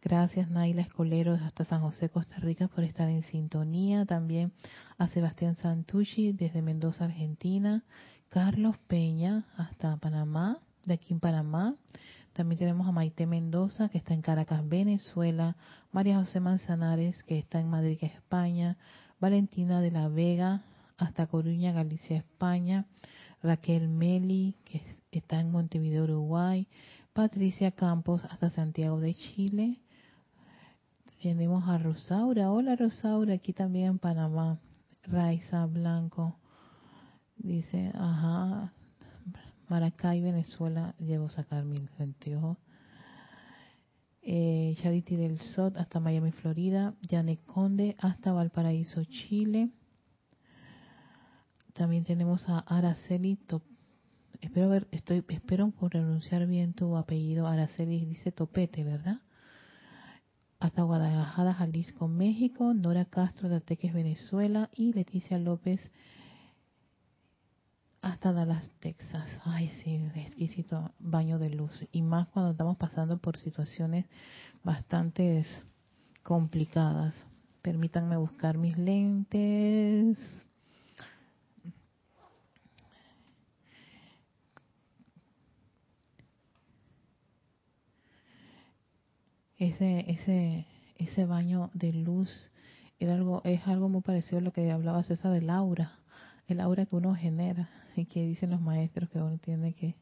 Gracias 0.00 0.48
Naila 0.48 0.82
Escolero 0.82 1.34
hasta 1.34 1.64
San 1.64 1.80
José, 1.80 2.08
Costa 2.08 2.36
Rica 2.36 2.68
por 2.68 2.84
estar 2.84 3.08
en 3.08 3.24
sintonía. 3.24 4.06
También 4.06 4.52
a 4.96 5.08
Sebastián 5.08 5.56
Santucci 5.56 6.30
desde 6.30 6.62
Mendoza, 6.62 7.06
Argentina. 7.06 7.82
Carlos 8.28 8.76
Peña 8.86 9.44
hasta 9.56 9.96
Panamá, 9.96 10.60
de 10.84 10.94
aquí 10.94 11.12
en 11.12 11.18
Panamá. 11.18 11.74
También 12.32 12.60
tenemos 12.60 12.86
a 12.86 12.92
Maite 12.92 13.26
Mendoza 13.26 13.88
que 13.88 13.98
está 13.98 14.14
en 14.14 14.22
Caracas, 14.22 14.68
Venezuela. 14.68 15.56
María 15.90 16.16
José 16.16 16.38
Manzanares 16.38 17.24
que 17.24 17.40
está 17.40 17.58
en 17.58 17.70
Madrid, 17.70 17.98
España. 18.02 18.78
Valentina 19.18 19.80
de 19.80 19.90
la 19.90 20.06
Vega 20.06 20.62
hasta 20.96 21.26
Coruña, 21.26 21.72
Galicia, 21.72 22.18
España. 22.18 22.86
Raquel 23.42 23.88
Meli 23.88 24.54
que 24.64 24.80
está 25.10 25.40
en 25.40 25.50
Montevideo, 25.50 26.04
Uruguay. 26.04 26.68
Patricia 27.12 27.72
Campos 27.72 28.22
hasta 28.30 28.50
Santiago 28.50 29.00
de 29.00 29.14
Chile. 29.14 29.80
Tenemos 31.20 31.68
a 31.68 31.76
Rosaura. 31.76 32.52
Hola 32.52 32.76
Rosaura, 32.76 33.34
aquí 33.34 33.52
también 33.52 33.86
en 33.86 33.98
Panamá. 33.98 34.60
Raiza 35.02 35.66
Blanco. 35.66 36.36
Dice, 37.36 37.90
ajá, 37.94 38.72
Maracay, 39.68 40.20
Venezuela. 40.20 40.94
Llevo 40.98 41.26
a 41.26 41.30
sacar 41.30 41.64
mi 41.64 41.88
anteojos. 41.98 42.58
Eh, 44.22 44.76
Charity 44.80 45.16
del 45.16 45.40
Sot 45.40 45.76
hasta 45.78 45.98
Miami, 45.98 46.30
Florida. 46.30 46.94
Janet 47.08 47.44
Conde 47.44 47.96
hasta 47.98 48.32
Valparaíso, 48.32 49.02
Chile. 49.04 49.70
También 51.72 52.04
tenemos 52.04 52.48
a 52.48 52.60
Araceli 52.60 53.36
Top 53.36 53.62
espero 54.40 54.68
ver, 54.68 54.88
estoy, 54.90 55.24
espero 55.28 55.70
pronunciar 55.70 56.46
bien 56.46 56.72
tu 56.72 56.96
apellido, 56.96 57.46
Araceli, 57.46 58.04
dice 58.04 58.32
Topete, 58.32 58.84
¿verdad? 58.84 59.20
Hasta 60.58 60.82
Guadalajara, 60.82 61.54
Jalisco, 61.54 62.08
México, 62.08 62.74
Nora 62.74 63.06
Castro 63.06 63.48
de 63.48 63.56
Ateques, 63.56 63.94
Venezuela 63.94 64.68
y 64.74 64.92
Leticia 64.92 65.38
López 65.38 65.90
hasta 68.02 68.32
Dallas, 68.32 68.68
Texas. 68.80 69.28
Ay, 69.44 69.68
sí, 69.68 70.02
exquisito 70.14 70.92
baño 70.98 71.38
de 71.38 71.50
luz. 71.50 71.86
Y 71.92 72.02
más 72.02 72.28
cuando 72.28 72.52
estamos 72.52 72.76
pasando 72.76 73.18
por 73.18 73.38
situaciones 73.38 74.06
bastante 74.62 75.44
complicadas. 76.22 77.26
Permítanme 77.62 78.16
buscar 78.16 78.56
mis 78.56 78.78
lentes. 78.78 80.18
Ese, 89.60 90.10
ese, 90.10 90.66
ese 90.96 91.26
baño 91.26 91.68
de 91.74 91.92
luz 91.92 92.50
era 92.98 93.14
algo, 93.14 93.42
es 93.44 93.60
algo 93.66 93.90
muy 93.90 94.00
parecido 94.00 94.38
a 94.38 94.40
lo 94.40 94.54
que 94.54 94.70
hablaba 94.70 95.04
César 95.04 95.32
del 95.32 95.50
aura, 95.50 95.98
el 96.48 96.60
aura 96.60 96.86
que 96.86 96.96
uno 96.96 97.14
genera 97.14 97.68
y 97.94 98.06
que 98.06 98.24
dicen 98.24 98.48
los 98.48 98.62
maestros 98.62 99.10
que 99.10 99.18
uno 99.18 99.36
tiene 99.36 99.74
que 99.74 99.96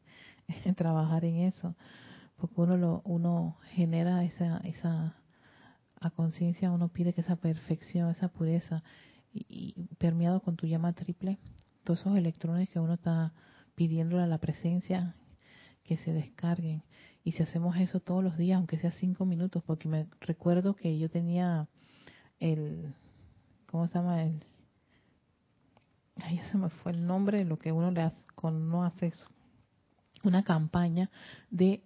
trabajar 0.77 1.25
en 1.25 1.41
eso, 1.41 1.75
porque 2.37 2.61
uno 2.61 2.77
lo, 2.77 3.01
uno 3.03 3.57
genera 3.73 4.23
esa, 4.23 4.59
esa 4.63 5.17
a 5.99 6.09
conciencia, 6.09 6.71
uno 6.71 6.87
pide 6.87 7.11
que 7.11 7.19
esa 7.19 7.35
perfección, 7.35 8.11
esa 8.11 8.29
pureza 8.29 8.81
y, 9.33 9.75
permeado 9.97 10.39
con 10.39 10.55
tu 10.55 10.67
llama 10.67 10.93
triple, 10.93 11.37
todos 11.83 11.99
esos 11.99 12.17
electrones 12.17 12.69
que 12.69 12.79
uno 12.79 12.93
está 12.93 13.33
pidiéndole 13.75 14.23
a 14.23 14.27
la 14.27 14.37
presencia 14.37 15.15
que 15.83 15.97
se 15.97 16.13
descarguen 16.13 16.81
y 17.23 17.33
si 17.33 17.43
hacemos 17.43 17.75
eso 17.77 17.99
todos 17.99 18.23
los 18.23 18.37
días, 18.37 18.57
aunque 18.57 18.77
sea 18.77 18.91
cinco 18.91 19.25
minutos, 19.25 19.63
porque 19.65 19.87
me 19.87 20.07
recuerdo 20.21 20.75
que 20.75 20.97
yo 20.97 21.09
tenía 21.09 21.67
el, 22.39 22.93
¿cómo 23.67 23.87
se 23.87 23.95
llama? 23.95 24.23
El, 24.23 24.43
ahí 26.23 26.39
se 26.51 26.57
me 26.57 26.69
fue 26.69 26.93
el 26.93 27.05
nombre 27.05 27.39
de 27.39 27.45
lo 27.45 27.57
que 27.57 27.71
uno 27.71 27.91
le 27.91 28.01
hace 28.01 28.25
cuando 28.35 28.65
no 28.65 28.83
hace 28.83 29.07
eso. 29.07 29.27
Una 30.23 30.43
campaña 30.43 31.09
de 31.49 31.83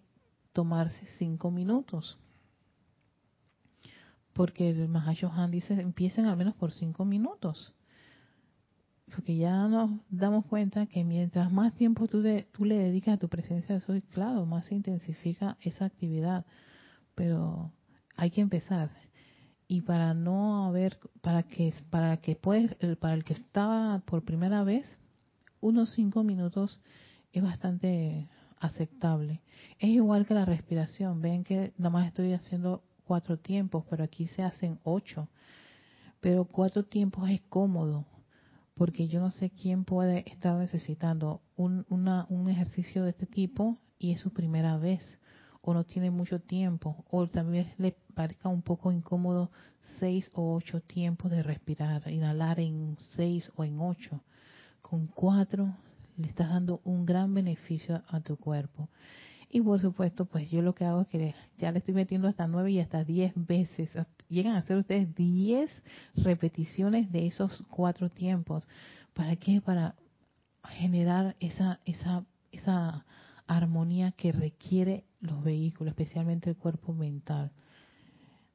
tomarse 0.53 1.05
cinco 1.17 1.51
minutos. 1.51 2.17
Porque 4.33 4.69
el 4.69 4.87
Mahashohan 4.87 5.51
dice, 5.51 5.73
empiecen 5.73 6.25
al 6.25 6.37
menos 6.37 6.55
por 6.55 6.71
cinco 6.71 7.05
minutos 7.05 7.73
porque 9.13 9.35
ya 9.35 9.67
nos 9.67 9.91
damos 10.09 10.45
cuenta 10.45 10.87
que 10.87 11.03
mientras 11.03 11.51
más 11.51 11.73
tiempo 11.75 12.07
tú, 12.07 12.23
tú 12.51 12.65
le 12.65 12.75
dedicas 12.75 13.15
a 13.15 13.19
tu 13.19 13.29
presencia 13.29 13.75
de 13.75 13.81
soy, 13.81 14.01
claro, 14.01 14.45
más 14.45 14.65
se 14.65 14.75
intensifica 14.75 15.57
esa 15.61 15.85
actividad, 15.85 16.45
pero 17.15 17.71
hay 18.15 18.31
que 18.31 18.41
empezar. 18.41 18.89
Y 19.67 19.81
para 19.81 20.13
no 20.13 20.65
haber, 20.65 20.99
para 21.21 21.43
que, 21.43 21.73
para 21.89 22.17
que 22.17 22.35
puedes, 22.35 22.75
para 22.97 23.13
el 23.13 23.23
que 23.23 23.33
estaba 23.33 23.99
por 23.99 24.23
primera 24.23 24.63
vez, 24.63 24.97
unos 25.61 25.93
cinco 25.93 26.23
minutos 26.23 26.81
es 27.31 27.43
bastante 27.43 28.27
aceptable. 28.59 29.41
Es 29.79 29.89
igual 29.89 30.25
que 30.25 30.33
la 30.33 30.45
respiración. 30.45 31.21
Ven 31.21 31.43
que 31.43 31.73
nada 31.77 31.89
más 31.91 32.07
estoy 32.07 32.33
haciendo 32.33 32.83
cuatro 33.05 33.37
tiempos, 33.37 33.85
pero 33.89 34.03
aquí 34.03 34.27
se 34.27 34.43
hacen 34.43 34.79
ocho. 34.83 35.29
Pero 36.19 36.45
cuatro 36.45 36.83
tiempos 36.83 37.29
es 37.29 37.41
cómodo 37.41 38.05
porque 38.75 39.07
yo 39.07 39.19
no 39.19 39.31
sé 39.31 39.49
quién 39.49 39.85
puede 39.85 40.29
estar 40.29 40.57
necesitando 40.57 41.41
un, 41.55 41.85
un 41.89 42.49
ejercicio 42.49 43.03
de 43.03 43.11
este 43.11 43.25
tipo 43.25 43.77
y 43.99 44.11
es 44.11 44.19
su 44.19 44.31
primera 44.31 44.77
vez 44.77 45.19
o 45.61 45.73
no 45.73 45.85
tiene 45.85 46.11
mucho 46.11 46.39
tiempo 46.39 47.05
o 47.09 47.27
también 47.27 47.73
le 47.77 47.95
parezca 48.13 48.49
un 48.49 48.61
poco 48.61 48.91
incómodo 48.91 49.49
seis 49.99 50.29
o 50.33 50.55
ocho 50.55 50.81
tiempos 50.81 51.31
de 51.31 51.41
respirar, 51.41 52.09
inhalar 52.11 52.59
en 52.59 52.97
seis 53.15 53.51
o 53.55 53.63
en 53.63 53.79
ocho. 53.79 54.21
Con 54.81 55.07
cuatro 55.07 55.73
le 56.17 56.27
estás 56.27 56.49
dando 56.49 56.81
un 56.83 57.05
gran 57.05 57.33
beneficio 57.33 58.03
a 58.07 58.19
tu 58.19 58.35
cuerpo. 58.37 58.89
Y 59.55 59.61
por 59.61 59.79
supuesto, 59.79 60.25
pues 60.25 60.49
yo 60.49 60.63
lo 60.63 60.73
que 60.73 60.83
hago 60.83 61.01
es 61.01 61.07
que 61.09 61.35
ya 61.59 61.71
le 61.71 61.77
estoy 61.77 61.93
metiendo 61.93 62.27
hasta 62.27 62.47
nueve 62.47 62.71
y 62.71 62.79
hasta 62.79 63.03
diez 63.03 63.33
veces. 63.35 63.91
Llegan 64.27 64.55
a 64.55 64.57
hacer 64.57 64.77
ustedes 64.77 65.13
diez 65.13 65.69
repeticiones 66.15 67.11
de 67.11 67.27
esos 67.27 67.63
cuatro 67.69 68.09
tiempos. 68.09 68.67
¿Para 69.13 69.35
qué? 69.35 69.61
Para 69.61 69.93
generar 70.69 71.35
esa, 71.39 71.79
esa, 71.85 72.25
esa 72.51 73.05
armonía 73.45 74.11
que 74.13 74.31
requiere 74.31 75.03
los 75.19 75.43
vehículos, 75.43 75.91
especialmente 75.91 76.49
el 76.49 76.57
cuerpo 76.57 76.91
mental. 76.91 77.51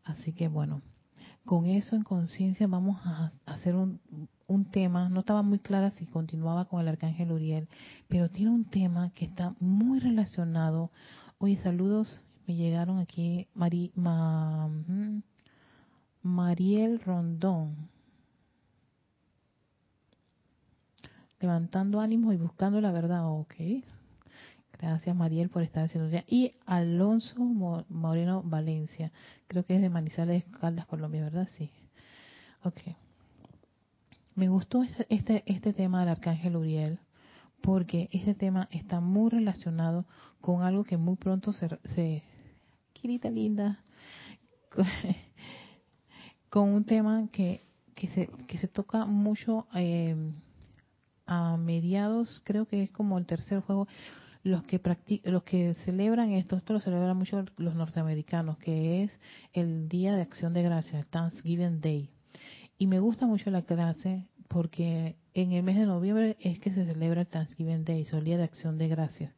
Así 0.03 0.33
que 0.33 0.49
bueno, 0.49 0.83
con 1.49 1.65
eso 1.65 1.97
en 1.97 2.03
conciencia 2.03 2.67
vamos 2.67 3.01
a 3.07 3.33
hacer 3.47 3.75
un, 3.75 4.01
un 4.49 4.67
tema, 4.67 5.09
no 5.09 5.21
estaba 5.21 5.41
muy 5.41 5.59
clara 5.59 5.91
si 5.93 6.05
continuaba 6.05 6.67
con 6.67 6.83
el 6.83 6.89
arcángel 6.89 7.33
Uriel, 7.33 7.69
pero 8.07 8.29
tiene 8.29 8.51
un 8.51 8.67
tema 8.67 9.13
que 9.15 9.25
está 9.25 9.55
muy 9.59 9.99
relacionado. 9.99 10.91
Oye, 11.39 11.57
saludos, 11.57 12.23
me 12.47 12.55
llegaron 12.55 12.99
aquí 12.99 13.49
Mari, 13.55 13.93
Mariel 16.23 17.01
Rondón. 17.01 17.89
Levantando 21.41 22.03
ánimos 22.03 22.35
y 22.35 22.37
buscando 22.37 22.79
la 22.83 22.93
verdad, 22.93 23.27
ok. 23.27 23.55
Gracias 24.79 25.15
Mariel 25.17 25.51
por 25.51 25.63
estar 25.63 25.85
haciendo 25.85 26.09
ya. 26.09 26.25
Y 26.29 26.53
Alonso 26.65 27.37
Moreno 27.39 28.43
Valencia, 28.45 29.13
creo 29.49 29.65
que 29.65 29.75
es 29.75 29.83
de 29.83 29.91
Manizales, 29.91 30.45
Caldas, 30.61 30.87
Colombia, 30.87 31.25
¿verdad? 31.25 31.49
Sí. 31.57 31.71
Ok. 32.63 32.81
Me 34.35 34.49
gustó 34.49 34.85
este, 34.85 35.07
este, 35.11 35.43
este, 35.47 35.73
tema 35.73 36.01
del 36.01 36.11
arcángel 36.11 36.57
Uriel 36.57 37.01
porque 37.61 38.09
este 38.13 38.35
tema 38.35 38.69
está 38.71 39.01
muy 39.01 39.31
relacionado 39.31 40.07
con 40.41 40.63
algo 40.63 40.85
que 40.85 40.97
muy 40.97 41.17
pronto 41.17 41.53
se, 41.53 41.69
se 41.85 42.23
Kirita 42.93 43.31
linda, 43.31 43.83
con 46.51 46.69
un 46.69 46.85
tema 46.85 47.29
que, 47.33 47.65
que, 47.95 48.09
se, 48.09 48.29
que 48.47 48.59
se 48.59 48.69
toca 48.69 49.05
mucho 49.07 49.67
eh, 49.75 50.17
a 51.27 51.57
mediados, 51.57 52.43
creo 52.45 52.67
que 52.67 52.83
es 52.83 52.91
como 52.91 53.19
el 53.19 53.27
tercer 53.27 53.61
juego, 53.61 53.87
los 54.49 54.63
que 54.65 54.81
los 55.25 55.43
que 55.45 55.75
celebran 55.85 56.33
esto, 56.33 56.57
esto 56.57 56.73
lo 56.73 56.81
celebran 56.81 57.17
mucho 57.17 57.45
los 57.57 57.75
norteamericanos, 57.75 58.59
que 58.59 59.05
es 59.05 59.21
el 59.53 59.89
Día 59.89 60.17
de 60.17 60.23
Acción 60.23 60.53
de 60.53 60.63
Gracias, 60.63 61.07
Thanksgiving 61.09 61.81
Day. 61.81 62.11
Y 62.79 62.87
me 62.87 63.01
gusta 63.01 63.27
mucho 63.27 63.51
la 63.51 63.63
clase 63.63 64.27
porque 64.49 65.17
en 65.35 65.53
el 65.53 65.63
mes 65.63 65.77
de 65.77 65.87
noviembre 65.87 66.37
es 66.41 66.59
que 66.59 66.73
se 66.73 66.87
celebra 66.87 67.23
el 67.23 67.27
Thanksgiving 67.27 67.85
Day, 67.85 68.07
el 68.11 68.25
Día 68.25 68.39
de 68.39 68.45
Acción 68.45 68.79
de 68.79 68.89
Gracias. 68.89 69.33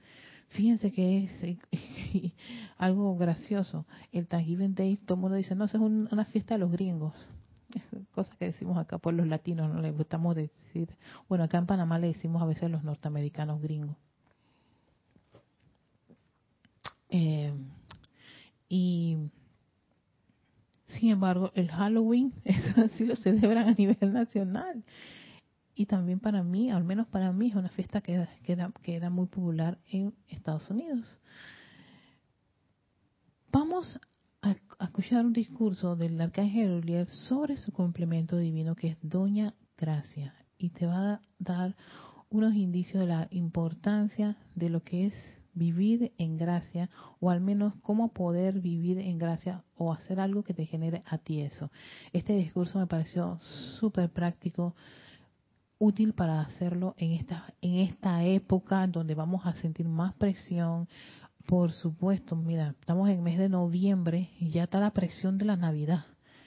Fíjense 0.48 0.92
que 0.92 1.24
es 1.24 1.58
algo 2.78 3.16
gracioso. 3.16 3.86
El 4.12 4.26
Thanksgiving 4.26 4.74
Day, 4.74 4.96
todo 4.96 5.14
el 5.16 5.20
mundo 5.20 5.36
dice, 5.36 5.54
no, 5.54 5.64
eso 5.64 5.76
es 5.76 5.82
una 5.82 6.24
fiesta 6.26 6.54
de 6.54 6.60
los 6.60 6.70
gringos. 6.70 7.14
Es 7.74 7.84
cosa 8.10 8.36
que 8.36 8.46
decimos 8.46 8.76
acá 8.78 8.98
por 8.98 9.14
los 9.14 9.28
latinos, 9.28 9.72
no 9.72 9.80
le 9.80 9.92
gustamos 9.92 10.34
decir. 10.34 10.88
Bueno, 11.28 11.44
acá 11.44 11.58
en 11.58 11.66
Panamá 11.66 12.00
le 12.00 12.08
decimos 12.08 12.42
a 12.42 12.46
veces 12.46 12.68
los 12.68 12.82
norteamericanos 12.82 13.62
gringos. 13.62 13.96
Eh, 17.10 17.52
y 18.68 19.18
sin 20.86 21.10
embargo, 21.10 21.52
el 21.54 21.70
Halloween, 21.70 22.32
eso 22.44 22.88
sí 22.96 23.04
lo 23.04 23.16
celebran 23.16 23.68
a 23.68 23.74
nivel 23.74 24.12
nacional. 24.12 24.84
Y 25.74 25.86
también 25.86 26.20
para 26.20 26.42
mí, 26.42 26.70
al 26.70 26.84
menos 26.84 27.06
para 27.06 27.32
mí, 27.32 27.48
es 27.48 27.54
una 27.54 27.70
fiesta 27.70 28.00
que, 28.00 28.26
que, 28.42 28.96
era, 28.96 29.10
muy 29.10 29.26
popular 29.26 29.78
en 29.88 30.14
Estados 30.28 30.68
Unidos. 30.70 31.18
Vamos 33.50 33.98
a, 34.42 34.56
escuchar 34.84 35.24
un 35.24 35.32
discurso 35.32 35.96
del 35.96 36.20
Arcángel 36.20 36.78
Uriel 36.78 37.06
sobre 37.08 37.56
su 37.56 37.72
complemento 37.72 38.36
divino, 38.36 38.74
que 38.74 38.88
es 38.88 38.98
Doña 39.00 39.54
Gracia. 39.78 40.34
Y 40.58 40.70
te 40.70 40.86
va 40.86 41.14
a 41.14 41.20
dar 41.38 41.76
unos 42.28 42.54
indicios 42.54 43.00
de 43.02 43.08
la 43.08 43.28
importancia 43.30 44.36
de 44.54 44.68
lo 44.68 44.82
que 44.82 45.06
es 45.06 45.14
vivir 45.54 46.12
en 46.18 46.36
gracia 46.36 46.90
o 47.20 47.30
al 47.30 47.40
menos 47.40 47.74
cómo 47.82 48.12
poder 48.12 48.60
vivir 48.60 48.98
en 48.98 49.18
gracia 49.18 49.64
o 49.76 49.92
hacer 49.92 50.20
algo 50.20 50.42
que 50.42 50.54
te 50.54 50.66
genere 50.66 51.02
a 51.06 51.18
ti 51.18 51.40
eso. 51.40 51.70
Este 52.12 52.34
discurso 52.34 52.78
me 52.78 52.86
pareció 52.86 53.38
súper 53.78 54.10
práctico, 54.10 54.74
útil 55.80 56.12
para 56.12 56.42
hacerlo 56.42 56.94
en 56.98 57.12
esta, 57.12 57.54
en 57.62 57.76
esta 57.76 58.22
época 58.24 58.86
donde 58.86 59.14
vamos 59.14 59.46
a 59.46 59.54
sentir 59.54 59.88
más 59.88 60.14
presión. 60.14 60.88
Por 61.46 61.72
supuesto, 61.72 62.36
mira, 62.36 62.74
estamos 62.78 63.08
en 63.08 63.16
el 63.16 63.22
mes 63.22 63.38
de 63.38 63.48
noviembre 63.48 64.30
y 64.38 64.50
ya 64.50 64.64
está 64.64 64.78
la 64.78 64.92
presión 64.92 65.38
de 65.38 65.46
la 65.46 65.56
Navidad. 65.56 66.04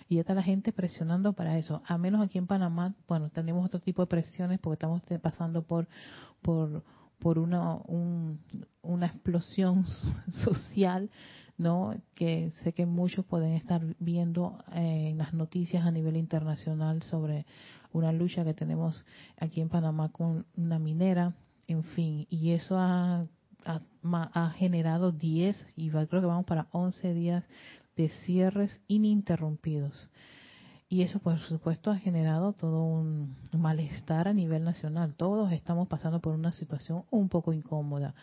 Y 0.07 0.15
ya 0.15 0.21
está 0.21 0.35
la 0.35 0.43
gente 0.43 0.71
presionando 0.71 1.33
para 1.33 1.57
eso. 1.57 1.81
A 1.87 1.97
menos 1.97 2.21
aquí 2.21 2.37
en 2.37 2.45
Panamá, 2.45 2.93
bueno, 3.07 3.29
tenemos 3.29 3.65
otro 3.65 3.79
tipo 3.79 4.03
de 4.03 4.07
presiones 4.07 4.59
porque 4.59 4.75
estamos 4.75 5.01
pasando 5.21 5.63
por, 5.63 5.87
por 6.41 6.83
por 7.23 7.39
una, 7.39 7.79
una 8.81 9.07
explosión 9.07 9.85
social, 10.43 11.09
¿no? 11.57 11.95
Que 12.13 12.51
sé 12.63 12.73
que 12.73 12.85
muchos 12.85 13.25
pueden 13.25 13.53
estar 13.53 13.81
viendo 13.97 14.63
eh, 14.73 15.09
en 15.11 15.17
las 15.17 15.33
noticias 15.33 15.85
a 15.85 15.91
nivel 15.91 16.17
internacional 16.17 17.01
sobre 17.01 17.45
una 17.93 18.11
lucha 18.11 18.43
que 18.43 18.53
tenemos 18.53 19.05
aquí 19.37 19.61
en 19.61 19.69
Panamá 19.69 20.09
con 20.09 20.45
una 20.57 20.77
minera 20.77 21.33
en 21.67 21.83
fin, 21.83 22.27
y 22.29 22.51
eso 22.51 22.77
ha, 22.77 23.25
ha, 23.65 24.49
generado 24.51 25.11
10 25.11 25.65
y 25.75 25.89
creo 25.89 26.07
que 26.07 26.19
vamos 26.19 26.45
para 26.45 26.67
11 26.71 27.13
días 27.13 27.43
de 27.95 28.09
cierres 28.09 28.81
ininterrumpidos. 28.87 30.09
Y 30.89 31.01
eso, 31.01 31.19
por 31.19 31.39
supuesto, 31.39 31.91
ha 31.91 31.97
generado 31.97 32.53
todo 32.53 32.83
un 32.83 33.35
malestar 33.57 34.27
a 34.27 34.33
nivel 34.33 34.63
nacional. 34.63 35.15
Todos 35.15 35.51
estamos 35.51 35.87
pasando 35.87 36.19
por 36.19 36.33
una 36.35 36.51
situación 36.51 37.03
un 37.09 37.29
poco 37.29 37.53
incómoda, 37.53 38.13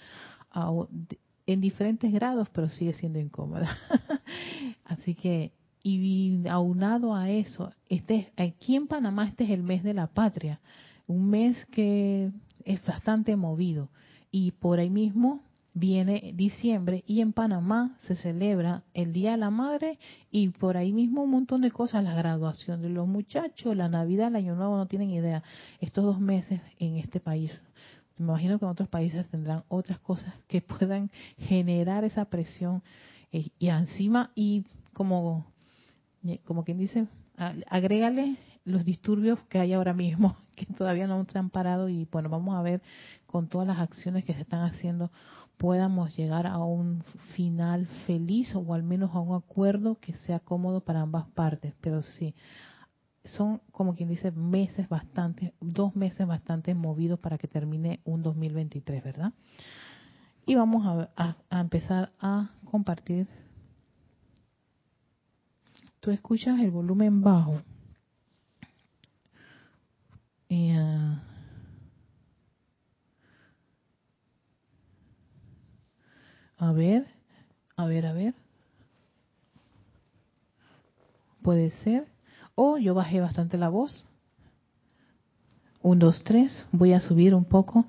en 1.46 1.60
diferentes 1.60 2.12
grados, 2.12 2.48
pero 2.50 2.68
sigue 2.68 2.92
siendo 2.92 3.18
incómoda. 3.18 3.76
Así 4.84 5.14
que, 5.14 5.52
y 5.82 6.46
aunado 6.48 7.14
a 7.14 7.30
eso, 7.30 7.72
este, 7.88 8.32
aquí 8.36 8.76
en 8.76 8.86
Panamá 8.86 9.26
este 9.26 9.44
es 9.44 9.50
el 9.50 9.62
mes 9.62 9.82
de 9.82 9.94
la 9.94 10.06
patria, 10.06 10.60
un 11.06 11.30
mes 11.30 11.66
que 11.66 12.30
es 12.64 12.84
bastante 12.84 13.34
movido. 13.36 13.88
Y 14.30 14.52
por 14.52 14.78
ahí 14.78 14.90
mismo 14.90 15.42
viene 15.80 16.32
diciembre 16.36 17.02
y 17.06 17.22
en 17.22 17.32
Panamá 17.32 17.96
se 18.00 18.14
celebra 18.14 18.84
el 18.92 19.12
Día 19.12 19.32
de 19.32 19.38
la 19.38 19.50
Madre 19.50 19.98
y 20.30 20.50
por 20.50 20.76
ahí 20.76 20.92
mismo 20.92 21.22
un 21.22 21.30
montón 21.30 21.62
de 21.62 21.70
cosas, 21.70 22.04
la 22.04 22.14
graduación 22.14 22.82
de 22.82 22.90
los 22.90 23.08
muchachos, 23.08 23.74
la 23.74 23.88
Navidad, 23.88 24.28
el 24.28 24.36
Año 24.36 24.54
Nuevo, 24.54 24.76
no 24.76 24.86
tienen 24.86 25.10
idea. 25.10 25.42
Estos 25.80 26.04
dos 26.04 26.20
meses 26.20 26.60
en 26.78 26.96
este 26.96 27.18
país, 27.18 27.50
me 28.18 28.26
imagino 28.26 28.58
que 28.58 28.66
en 28.66 28.70
otros 28.70 28.88
países 28.88 29.26
tendrán 29.28 29.64
otras 29.68 29.98
cosas 29.98 30.34
que 30.46 30.60
puedan 30.78 31.10
generar 31.38 32.04
esa 32.04 32.26
presión 32.26 32.82
eh, 33.32 33.48
y 33.58 33.68
encima 33.68 34.30
y 34.34 34.64
como 34.92 35.46
como 36.44 36.64
quien 36.64 36.76
dice, 36.76 37.06
agrégale 37.66 38.36
los 38.64 38.84
disturbios 38.84 39.38
que 39.48 39.58
hay 39.58 39.72
ahora 39.72 39.94
mismo, 39.94 40.36
que 40.56 40.66
todavía 40.66 41.06
no 41.06 41.24
se 41.26 41.38
han 41.38 41.50
parado 41.50 41.88
y 41.88 42.06
bueno, 42.12 42.28
vamos 42.28 42.56
a 42.56 42.62
ver 42.62 42.82
con 43.26 43.48
todas 43.48 43.66
las 43.66 43.78
acciones 43.78 44.24
que 44.24 44.34
se 44.34 44.42
están 44.42 44.62
haciendo 44.62 45.10
podamos 45.60 46.16
llegar 46.16 46.46
a 46.46 46.56
un 46.56 47.04
final 47.34 47.86
feliz 48.06 48.54
o 48.56 48.72
al 48.72 48.82
menos 48.82 49.14
a 49.14 49.20
un 49.20 49.36
acuerdo 49.36 49.96
que 50.00 50.14
sea 50.14 50.40
cómodo 50.40 50.80
para 50.80 51.02
ambas 51.02 51.28
partes. 51.32 51.74
Pero 51.82 52.00
sí, 52.00 52.34
son 53.26 53.60
como 53.70 53.94
quien 53.94 54.08
dice 54.08 54.30
meses 54.30 54.88
bastante, 54.88 55.52
dos 55.60 55.94
meses 55.94 56.26
bastante 56.26 56.74
movidos 56.74 57.20
para 57.20 57.36
que 57.36 57.46
termine 57.46 58.00
un 58.04 58.22
2023, 58.22 59.04
¿verdad? 59.04 59.34
Y 60.46 60.54
vamos 60.54 61.10
a, 61.14 61.36
empezar 61.50 62.10
a 62.18 62.52
compartir. 62.64 63.28
Tú 66.00 66.10
escuchas 66.10 66.58
el 66.58 66.70
volumen 66.70 67.20
bajo. 67.20 67.60
Eh, 70.48 71.18
A 76.60 76.72
ver, 76.72 77.06
a 77.74 77.86
ver, 77.86 78.06
a 78.06 78.12
ver. 78.12 78.34
Puede 81.40 81.70
ser. 81.70 82.06
O 82.54 82.76
yo 82.76 82.92
bajé 82.92 83.20
bastante 83.20 83.56
la 83.56 83.70
voz. 83.70 84.06
Un, 85.80 85.98
dos, 85.98 86.22
tres. 86.22 86.66
Voy 86.70 86.92
a 86.92 87.00
subir 87.00 87.34
un 87.34 87.46
poco 87.46 87.86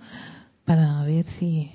para 0.63 1.03
ver 1.03 1.25
si... 1.25 1.69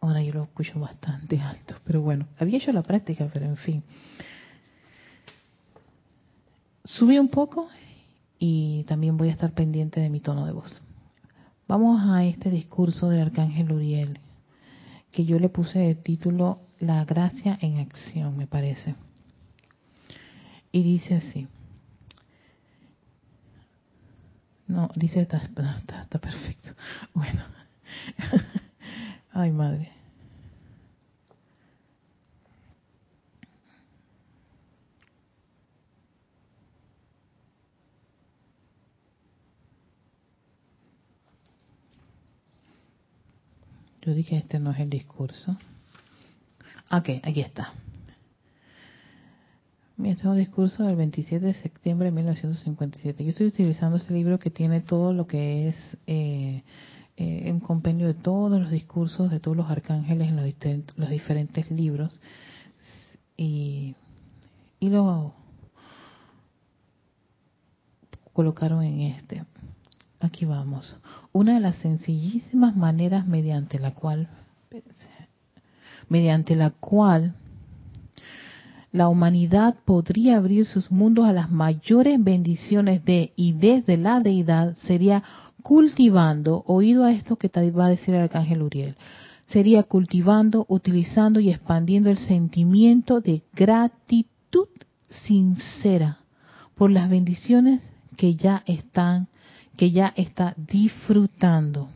Ahora 0.00 0.22
yo 0.22 0.32
lo 0.32 0.44
escucho 0.44 0.80
bastante 0.80 1.38
alto. 1.38 1.76
Pero 1.84 2.00
bueno, 2.00 2.26
había 2.38 2.56
hecho 2.56 2.72
la 2.72 2.82
práctica, 2.82 3.28
pero 3.30 3.44
en 3.44 3.58
fin. 3.58 3.82
Subí 6.84 7.18
un 7.18 7.28
poco 7.28 7.68
y 8.38 8.84
también 8.84 9.18
voy 9.18 9.28
a 9.28 9.32
estar 9.32 9.52
pendiente 9.52 10.00
de 10.00 10.08
mi 10.08 10.20
tono 10.20 10.46
de 10.46 10.52
voz. 10.52 10.80
Vamos 11.68 12.00
a 12.08 12.24
este 12.24 12.48
discurso 12.48 13.10
del 13.10 13.20
arcángel 13.20 13.70
Uriel 13.72 14.20
que 15.16 15.24
yo 15.24 15.38
le 15.38 15.48
puse 15.48 15.78
de 15.78 15.94
título 15.94 16.60
La 16.78 17.02
gracia 17.06 17.56
en 17.62 17.78
acción, 17.78 18.36
me 18.36 18.46
parece. 18.46 18.96
Y 20.70 20.82
dice 20.82 21.14
así. 21.14 21.48
No, 24.66 24.90
dice 24.94 25.20
está, 25.22 25.38
está, 25.38 26.02
está 26.02 26.18
perfecto. 26.18 26.74
Bueno. 27.14 27.42
Ay, 29.32 29.52
madre. 29.52 29.90
Yo 44.06 44.14
dije, 44.14 44.36
este 44.36 44.60
no 44.60 44.70
es 44.70 44.78
el 44.78 44.88
discurso. 44.88 45.56
Ok, 46.92 47.08
aquí 47.24 47.40
está. 47.40 47.72
Este 49.98 50.20
es 50.20 50.24
un 50.24 50.36
discurso 50.36 50.84
del 50.84 50.94
27 50.94 51.44
de 51.44 51.54
septiembre 51.54 52.04
de 52.04 52.12
1957. 52.12 53.24
Yo 53.24 53.30
estoy 53.30 53.48
utilizando 53.48 53.96
este 53.96 54.14
libro 54.14 54.38
que 54.38 54.50
tiene 54.50 54.80
todo 54.80 55.12
lo 55.12 55.26
que 55.26 55.66
es 55.66 55.98
eh, 56.06 56.62
eh, 57.16 57.50
un 57.50 57.58
compendio 57.58 58.06
de 58.06 58.14
todos 58.14 58.60
los 58.60 58.70
discursos 58.70 59.28
de 59.28 59.40
todos 59.40 59.56
los 59.56 59.68
arcángeles 59.68 60.28
en 60.28 60.36
los, 60.36 60.54
los 60.96 61.10
diferentes 61.10 61.68
libros. 61.72 62.20
Y, 63.36 63.96
y 64.78 64.88
lo 64.88 65.34
colocaron 68.32 68.84
en 68.84 69.00
este 69.00 69.44
aquí 70.20 70.44
vamos. 70.44 70.96
Una 71.32 71.54
de 71.54 71.60
las 71.60 71.76
sencillísimas 71.76 72.76
maneras 72.76 73.26
mediante 73.26 73.78
la 73.78 73.92
cual, 73.92 74.28
mediante 76.08 76.56
la 76.56 76.70
cual 76.70 77.34
la 78.92 79.08
humanidad 79.08 79.76
podría 79.84 80.38
abrir 80.38 80.64
sus 80.64 80.90
mundos 80.90 81.26
a 81.26 81.32
las 81.32 81.50
mayores 81.50 82.22
bendiciones 82.22 83.04
de 83.04 83.32
y 83.36 83.52
desde 83.52 83.96
la 83.96 84.20
deidad 84.20 84.74
sería 84.86 85.22
cultivando, 85.62 86.62
oído 86.66 87.04
a 87.04 87.12
esto 87.12 87.36
que 87.36 87.48
te 87.48 87.70
va 87.70 87.86
a 87.86 87.90
decir 87.90 88.14
el 88.14 88.22
arcángel 88.22 88.62
Uriel, 88.62 88.96
sería 89.48 89.82
cultivando, 89.82 90.64
utilizando 90.68 91.40
y 91.40 91.50
expandiendo 91.50 92.08
el 92.08 92.18
sentimiento 92.18 93.20
de 93.20 93.42
gratitud 93.52 94.68
sincera 95.08 96.20
por 96.74 96.90
las 96.90 97.10
bendiciones 97.10 97.90
que 98.16 98.34
ya 98.34 98.62
están 98.66 99.28
que 99.76 99.90
ya 99.90 100.12
está 100.16 100.54
disfrutando. 100.56 101.88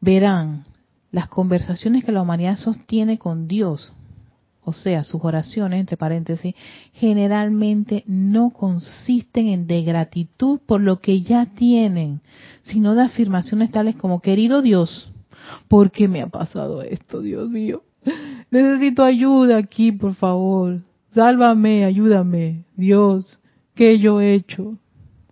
Verán, 0.00 0.64
las 1.10 1.28
conversaciones 1.28 2.04
que 2.04 2.12
la 2.12 2.22
humanidad 2.22 2.56
sostiene 2.56 3.18
con 3.18 3.48
Dios, 3.48 3.92
o 4.64 4.72
sea, 4.72 5.04
sus 5.04 5.22
oraciones, 5.24 5.80
entre 5.80 5.96
paréntesis, 5.96 6.54
generalmente 6.92 8.02
no 8.06 8.50
consisten 8.50 9.48
en 9.48 9.66
de 9.66 9.82
gratitud 9.82 10.60
por 10.66 10.80
lo 10.80 11.00
que 11.00 11.22
ya 11.22 11.46
tienen, 11.46 12.20
sino 12.64 12.94
de 12.94 13.02
afirmaciones 13.02 13.70
tales 13.70 13.96
como, 13.96 14.20
querido 14.20 14.62
Dios, 14.62 15.12
¿por 15.68 15.90
qué 15.90 16.08
me 16.08 16.22
ha 16.22 16.26
pasado 16.26 16.82
esto, 16.82 17.20
Dios 17.20 17.48
mío? 17.48 17.82
Necesito 18.50 19.04
ayuda 19.04 19.58
aquí, 19.58 19.92
por 19.92 20.14
favor. 20.14 20.80
Sálvame, 21.10 21.84
ayúdame, 21.84 22.64
Dios. 22.76 23.38
¿Qué 23.74 23.98
yo 23.98 24.20
he 24.20 24.34
hecho? 24.34 24.78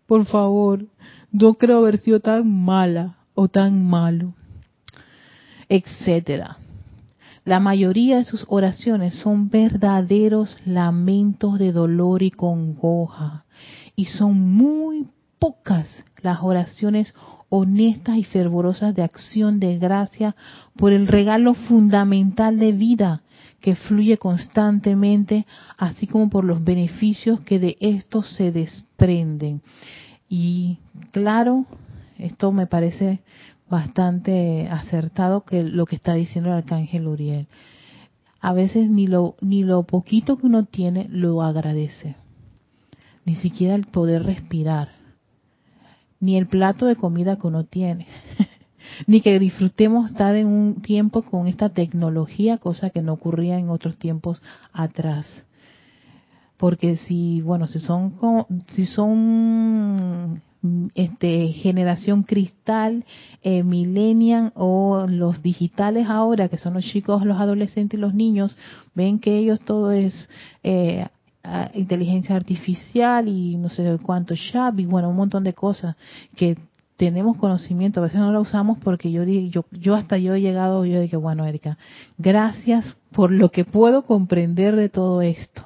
Por 0.06 0.26
favor, 0.26 0.86
no 1.30 1.54
creo 1.54 1.78
haber 1.78 1.98
sido 1.98 2.20
tan 2.20 2.50
mala 2.64 3.18
o 3.34 3.48
tan 3.48 3.86
malo, 3.86 4.34
etcétera. 5.68 6.58
La 7.44 7.60
mayoría 7.60 8.18
de 8.18 8.24
sus 8.24 8.44
oraciones 8.48 9.14
son 9.14 9.48
verdaderos 9.48 10.58
lamentos 10.64 11.58
de 11.58 11.72
dolor 11.72 12.22
y 12.22 12.30
congoja, 12.30 13.44
y 13.96 14.06
son 14.06 14.40
muy 14.40 15.06
pocas 15.38 16.04
las 16.20 16.40
oraciones 16.42 17.14
honestas 17.48 18.16
y 18.16 18.24
fervorosas 18.24 18.94
de 18.94 19.02
acción 19.02 19.60
de 19.60 19.78
gracia 19.78 20.34
por 20.76 20.92
el 20.92 21.06
regalo 21.06 21.54
fundamental 21.54 22.58
de 22.58 22.72
vida 22.72 23.22
que 23.62 23.76
fluye 23.76 24.18
constantemente, 24.18 25.46
así 25.78 26.06
como 26.06 26.28
por 26.28 26.44
los 26.44 26.62
beneficios 26.62 27.40
que 27.40 27.58
de 27.58 27.78
esto 27.80 28.22
se 28.22 28.50
desprenden. 28.50 29.62
Y 30.28 30.78
claro, 31.12 31.64
esto 32.18 32.52
me 32.52 32.66
parece 32.66 33.20
bastante 33.70 34.68
acertado 34.68 35.44
que 35.44 35.62
lo 35.62 35.86
que 35.86 35.96
está 35.96 36.12
diciendo 36.14 36.50
el 36.50 36.56
arcángel 36.56 37.06
Uriel. 37.06 37.46
A 38.40 38.52
veces 38.52 38.90
ni 38.90 39.06
lo 39.06 39.36
ni 39.40 39.62
lo 39.62 39.84
poquito 39.84 40.36
que 40.36 40.46
uno 40.46 40.64
tiene 40.64 41.06
lo 41.08 41.40
agradece. 41.42 42.16
Ni 43.24 43.36
siquiera 43.36 43.76
el 43.76 43.86
poder 43.86 44.24
respirar, 44.24 44.88
ni 46.18 46.36
el 46.36 46.48
plato 46.48 46.86
de 46.86 46.96
comida 46.96 47.36
que 47.36 47.46
uno 47.46 47.64
tiene. 47.64 48.08
ni 49.06 49.20
que 49.20 49.38
disfrutemos 49.38 50.10
estar 50.10 50.34
en 50.36 50.46
un 50.46 50.82
tiempo 50.82 51.22
con 51.22 51.46
esta 51.46 51.68
tecnología, 51.68 52.58
cosa 52.58 52.90
que 52.90 53.02
no 53.02 53.14
ocurría 53.14 53.58
en 53.58 53.70
otros 53.70 53.96
tiempos 53.96 54.42
atrás. 54.72 55.44
Porque 56.56 56.96
si, 56.96 57.40
bueno, 57.40 57.66
si 57.66 57.80
son, 57.80 58.14
si 58.70 58.86
son 58.86 60.42
este, 60.94 61.48
generación 61.48 62.22
cristal, 62.22 63.04
eh, 63.42 63.64
millennial 63.64 64.52
o 64.54 65.06
los 65.08 65.42
digitales 65.42 66.06
ahora, 66.08 66.48
que 66.48 66.58
son 66.58 66.74
los 66.74 66.84
chicos, 66.84 67.24
los 67.24 67.40
adolescentes 67.40 67.98
y 67.98 68.00
los 68.00 68.14
niños, 68.14 68.56
ven 68.94 69.18
que 69.18 69.36
ellos 69.36 69.58
todo 69.60 69.90
es 69.90 70.28
eh, 70.62 71.06
inteligencia 71.74 72.36
artificial 72.36 73.26
y 73.26 73.56
no 73.56 73.68
sé 73.68 73.98
cuánto 74.02 74.34
SHAP 74.34 74.80
y 74.80 74.86
bueno, 74.86 75.10
un 75.10 75.16
montón 75.16 75.42
de 75.42 75.54
cosas 75.54 75.96
que 76.36 76.56
tenemos 77.02 77.36
conocimiento, 77.36 77.98
a 77.98 78.04
veces 78.04 78.20
no 78.20 78.30
lo 78.30 78.42
usamos 78.42 78.78
porque 78.78 79.10
yo 79.10 79.24
yo, 79.24 79.64
yo 79.72 79.96
hasta 79.96 80.18
yo 80.18 80.34
he 80.34 80.40
llegado, 80.40 80.84
yo 80.84 81.00
dije, 81.00 81.16
bueno, 81.16 81.44
Erika, 81.44 81.76
gracias 82.16 82.96
por 83.10 83.32
lo 83.32 83.50
que 83.50 83.64
puedo 83.64 84.04
comprender 84.04 84.76
de 84.76 84.88
todo 84.88 85.20
esto. 85.20 85.64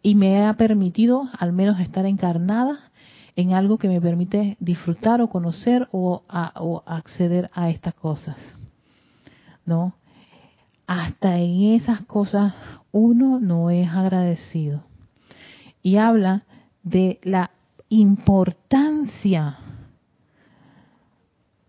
Y 0.00 0.14
me 0.14 0.46
ha 0.46 0.54
permitido 0.54 1.28
al 1.38 1.52
menos 1.52 1.78
estar 1.78 2.06
encarnada 2.06 2.90
en 3.36 3.52
algo 3.52 3.76
que 3.76 3.88
me 3.88 4.00
permite 4.00 4.56
disfrutar 4.58 5.20
o 5.20 5.28
conocer 5.28 5.88
o, 5.92 6.22
o 6.54 6.82
acceder 6.86 7.50
a 7.52 7.68
estas 7.68 7.92
cosas. 7.92 8.38
¿No? 9.66 9.92
Hasta 10.86 11.36
en 11.36 11.74
esas 11.74 12.00
cosas 12.06 12.54
uno 12.92 13.40
no 13.40 13.68
es 13.68 13.90
agradecido. 13.90 14.84
Y 15.82 15.98
habla 15.98 16.44
de 16.82 17.20
la 17.24 17.50
importancia 17.90 19.58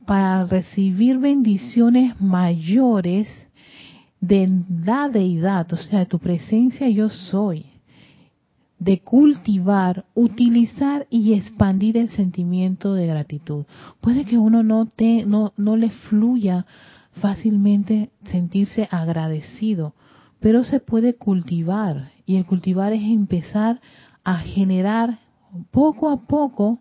para 0.07 0.45
recibir 0.45 1.17
bendiciones 1.17 2.19
mayores 2.21 3.27
de 4.21 4.49
la 4.85 5.09
deidad, 5.09 5.71
o 5.73 5.75
sea, 5.75 5.99
de 5.99 6.05
tu 6.05 6.17
presencia 6.17 6.87
yo 6.87 7.09
soy, 7.09 7.65
de 8.79 9.01
cultivar, 9.01 10.05
utilizar 10.15 11.07
y 11.09 11.33
expandir 11.33 11.97
el 11.97 12.07
sentimiento 12.07 12.93
de 12.93 13.05
gratitud. 13.05 13.65
Puede 13.99 14.23
que 14.23 14.37
uno 14.37 14.63
no, 14.63 14.85
te, 14.85 15.25
no, 15.25 15.51
no 15.57 15.75
le 15.75 15.89
fluya 15.89 16.65
fácilmente 17.19 18.09
sentirse 18.31 18.87
agradecido, 18.89 19.93
pero 20.39 20.63
se 20.63 20.79
puede 20.79 21.15
cultivar 21.15 22.11
y 22.25 22.37
el 22.37 22.45
cultivar 22.45 22.93
es 22.93 23.03
empezar 23.03 23.81
a 24.23 24.37
generar 24.37 25.19
poco 25.71 26.09
a 26.09 26.21
poco 26.21 26.79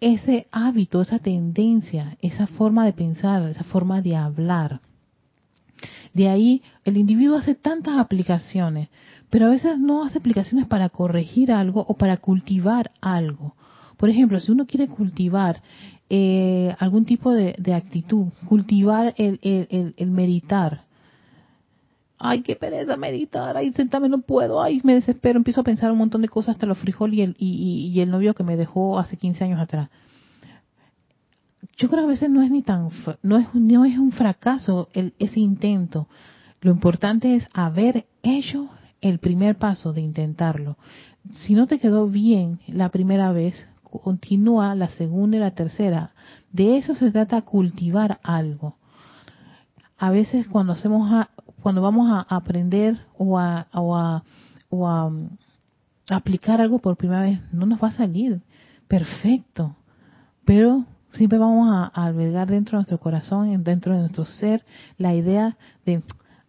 ese 0.00 0.46
hábito, 0.50 1.00
esa 1.00 1.18
tendencia, 1.18 2.16
esa 2.20 2.46
forma 2.46 2.84
de 2.84 2.92
pensar, 2.92 3.48
esa 3.48 3.64
forma 3.64 4.02
de 4.02 4.16
hablar. 4.16 4.80
De 6.14 6.28
ahí 6.28 6.62
el 6.84 6.96
individuo 6.96 7.36
hace 7.36 7.54
tantas 7.54 7.98
aplicaciones, 7.98 8.88
pero 9.30 9.46
a 9.46 9.50
veces 9.50 9.78
no 9.78 10.04
hace 10.04 10.18
aplicaciones 10.18 10.66
para 10.66 10.88
corregir 10.88 11.52
algo 11.52 11.84
o 11.86 11.94
para 11.94 12.16
cultivar 12.16 12.92
algo. 13.00 13.54
Por 13.96 14.08
ejemplo, 14.08 14.40
si 14.40 14.52
uno 14.52 14.66
quiere 14.66 14.88
cultivar 14.88 15.62
eh, 16.08 16.74
algún 16.78 17.04
tipo 17.04 17.32
de, 17.32 17.74
actitud, 17.74 18.28
cultivar 18.48 19.14
el, 19.16 19.40
el, 19.42 19.94
el, 19.96 20.10
meditar, 20.10 20.85
ay, 22.18 22.42
qué 22.42 22.56
pereza 22.56 22.96
meditar, 22.96 23.56
ay, 23.56 23.72
sentarme 23.72 24.08
no 24.08 24.18
puedo, 24.22 24.62
ay, 24.62 24.80
me 24.84 24.94
desespero, 24.94 25.36
empiezo 25.36 25.60
a 25.60 25.64
pensar 25.64 25.92
un 25.92 25.98
montón 25.98 26.22
de 26.22 26.28
cosas 26.28 26.54
hasta 26.54 26.66
los 26.66 26.78
frijoles 26.78 27.18
y 27.18 27.22
el, 27.22 27.36
y, 27.38 27.92
y 27.94 28.00
el 28.00 28.10
novio 28.10 28.34
que 28.34 28.44
me 28.44 28.56
dejó 28.56 28.98
hace 28.98 29.16
15 29.16 29.44
años 29.44 29.60
atrás. 29.60 29.90
Yo 31.76 31.88
creo 31.88 32.02
que 32.02 32.06
a 32.06 32.10
veces 32.10 32.30
no 32.30 32.42
es 32.42 32.50
ni 32.50 32.62
tan, 32.62 32.88
no 33.22 33.36
es, 33.36 33.46
no 33.54 33.84
es 33.84 33.98
un 33.98 34.12
fracaso 34.12 34.88
el, 34.94 35.12
ese 35.18 35.40
intento. 35.40 36.08
Lo 36.62 36.70
importante 36.70 37.34
es 37.34 37.46
haber 37.52 38.06
hecho 38.22 38.70
el 39.02 39.18
primer 39.18 39.56
paso 39.56 39.92
de 39.92 40.00
intentarlo. 40.00 40.78
Si 41.32 41.54
no 41.54 41.66
te 41.66 41.78
quedó 41.78 42.08
bien 42.08 42.60
la 42.66 42.88
primera 42.88 43.30
vez, 43.32 43.68
continúa 43.82 44.74
la 44.74 44.88
segunda 44.90 45.36
y 45.36 45.40
la 45.40 45.50
tercera. 45.50 46.12
De 46.50 46.78
eso 46.78 46.94
se 46.94 47.10
trata 47.10 47.42
cultivar 47.42 48.20
algo. 48.22 48.76
A 49.98 50.10
veces 50.10 50.46
cuando 50.48 50.72
hacemos 50.72 51.26
cuando 51.66 51.82
vamos 51.82 52.08
a 52.08 52.20
aprender 52.28 52.96
o 53.18 53.36
a, 53.40 53.66
o 53.72 53.96
a, 53.96 54.22
a 54.70 55.04
um, 55.04 55.30
aplicar 56.08 56.60
algo 56.60 56.78
por 56.78 56.96
primera 56.96 57.22
vez, 57.22 57.40
no 57.52 57.66
nos 57.66 57.82
va 57.82 57.88
a 57.88 57.90
salir 57.90 58.40
perfecto, 58.86 59.74
pero 60.44 60.84
siempre 61.10 61.40
vamos 61.40 61.68
a, 61.68 61.86
albergar 61.86 62.46
dentro 62.46 62.76
de 62.76 62.82
nuestro 62.82 63.00
corazón, 63.00 63.64
dentro 63.64 63.94
de 63.94 63.98
nuestro 63.98 64.26
ser, 64.26 64.64
la 64.96 65.12
idea 65.12 65.56
de, 65.84 66.04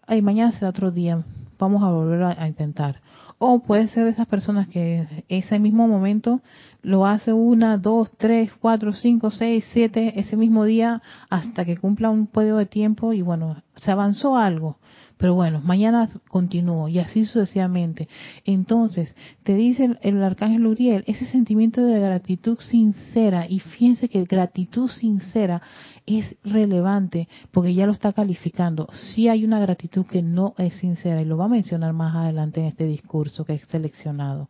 ay, 0.05 0.21
mañana 0.21 0.51
será 0.51 0.69
otro 0.69 0.91
día, 0.91 1.23
vamos 1.57 1.81
a 1.81 1.89
volver 1.89 2.21
a, 2.21 2.47
intentar. 2.47 3.01
O 3.39 3.57
puede 3.57 3.87
ser 3.87 4.03
de 4.03 4.11
esas 4.11 4.27
personas 4.27 4.67
que 4.67 5.23
ese 5.29 5.57
mismo 5.57 5.87
momento 5.87 6.41
lo 6.83 7.07
hace 7.07 7.33
una, 7.33 7.79
dos, 7.79 8.11
tres, 8.17 8.51
cuatro, 8.61 8.93
cinco, 8.93 9.31
seis, 9.31 9.65
siete, 9.73 10.19
ese 10.19 10.37
mismo 10.37 10.63
día 10.63 11.01
hasta 11.31 11.65
que 11.65 11.77
cumpla 11.77 12.11
un 12.11 12.27
periodo 12.27 12.59
de 12.59 12.67
tiempo 12.67 13.13
y 13.13 13.23
bueno, 13.23 13.63
se 13.77 13.89
avanzó 13.89 14.37
algo. 14.37 14.77
Pero 15.17 15.33
bueno, 15.33 15.61
mañana 15.61 16.09
continúo 16.29 16.87
y 16.87 16.99
así 16.99 17.25
sucesivamente. 17.25 18.07
Entonces, 18.45 19.15
te 19.43 19.55
dice 19.55 19.97
el, 20.01 20.23
arcángel 20.23 20.67
Uriel, 20.67 21.03
ese 21.07 21.25
sentimiento 21.25 21.81
de 21.81 21.99
gratitud 21.99 22.59
sincera, 22.59 23.47
y 23.49 23.59
fíjense 23.59 24.09
que 24.09 24.23
gratitud 24.25 24.89
sincera 24.89 25.61
es 26.05 26.35
relevante 26.43 27.27
porque 27.51 27.73
ya 27.73 27.87
lo 27.87 27.93
está 27.93 28.13
calificando. 28.13 28.87
Si 29.13 29.27
hay 29.27 29.43
una 29.43 29.59
gratitud 29.59 30.05
que 30.05 30.21
no 30.21 30.53
es 30.57 30.75
sincera 30.75 31.21
y 31.21 31.25
lo 31.25 31.37
va 31.37 31.45
a 31.45 31.49
mencionar 31.49 31.93
más 31.93 32.15
adelante 32.15 32.59
en 32.59 32.67
este 32.67 32.85
discurso 32.85 33.43
que 33.43 33.53
he 33.53 33.59
seleccionado 33.59 34.49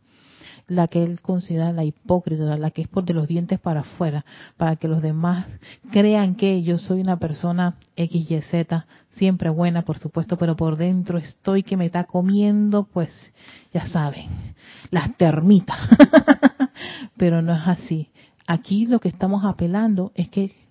la 0.68 0.88
que 0.88 1.03
él 1.03 1.22
considera 1.22 1.72
la 1.72 1.84
hipócrita, 1.84 2.57
la 2.57 2.72
que 2.72 2.82
es 2.82 2.88
por 2.88 3.05
de 3.05 3.13
los 3.13 3.28
dientes 3.28 3.59
para 3.59 3.82
afuera, 3.82 4.26
para 4.57 4.76
que 4.76 4.88
los 4.88 5.01
demás 5.01 5.47
crean 5.91 6.36
que 6.36 6.61
yo 6.63 6.78
soy 6.78 7.01
una 7.01 7.18
persona 7.18 7.76
XYZ, 7.95 8.84
siempre 9.15 9.49
buena, 9.49 9.84
por 9.84 9.97
supuesto, 9.97 10.38
pero 10.38 10.55
por 10.55 10.78
dentro 10.78 11.18
estoy 11.18 11.63
que 11.63 11.78
me 11.78 11.86
está 11.86 12.03
comiendo, 12.03 12.84
pues 12.84 13.34
ya 13.74 13.88
saben, 13.88 14.28
las 14.91 15.15
termitas. 15.18 15.80
pero 17.18 17.41
no 17.41 17.55
es 17.55 17.68
así. 17.68 18.09
Aquí 18.45 18.86
lo 18.86 18.99
que 18.99 19.09
estamos 19.09 19.43
apelando 19.43 20.11
es 20.15 20.30
que 20.30 20.66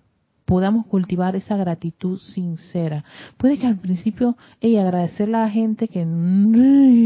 podamos 0.47 0.85
cultivar 0.85 1.35
esa 1.35 1.57
gratitud 1.57 2.17
sincera. 2.19 3.03
Puede 3.35 3.59
que 3.59 3.67
al 3.67 3.75
principio, 3.75 4.37
ella 4.61 4.83
agradecerle 4.83 5.35
a 5.35 5.41
la 5.41 5.49
gente 5.49 5.89
que, 5.89 6.07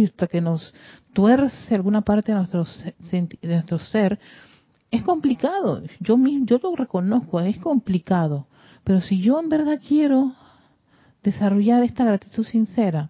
hasta 0.05 0.27
que 0.27 0.41
nos 0.41 0.75
tuerce 1.11 1.73
alguna 1.73 2.01
parte 2.01 2.31
de 2.31 2.37
nuestro, 2.37 3.79
ser, 3.79 4.19
es 4.91 5.01
complicado. 5.01 5.81
Yo, 6.01 6.17
yo 6.43 6.59
lo 6.61 6.75
reconozco, 6.75 7.39
es 7.39 7.57
complicado. 7.57 8.45
Pero 8.83 9.01
si 9.01 9.19
yo 9.21 9.39
en 9.39 9.49
verdad 9.49 9.79
quiero 9.85 10.33
desarrollar 11.23 11.81
esta 11.81 12.05
gratitud 12.05 12.45
sincera 12.45 13.09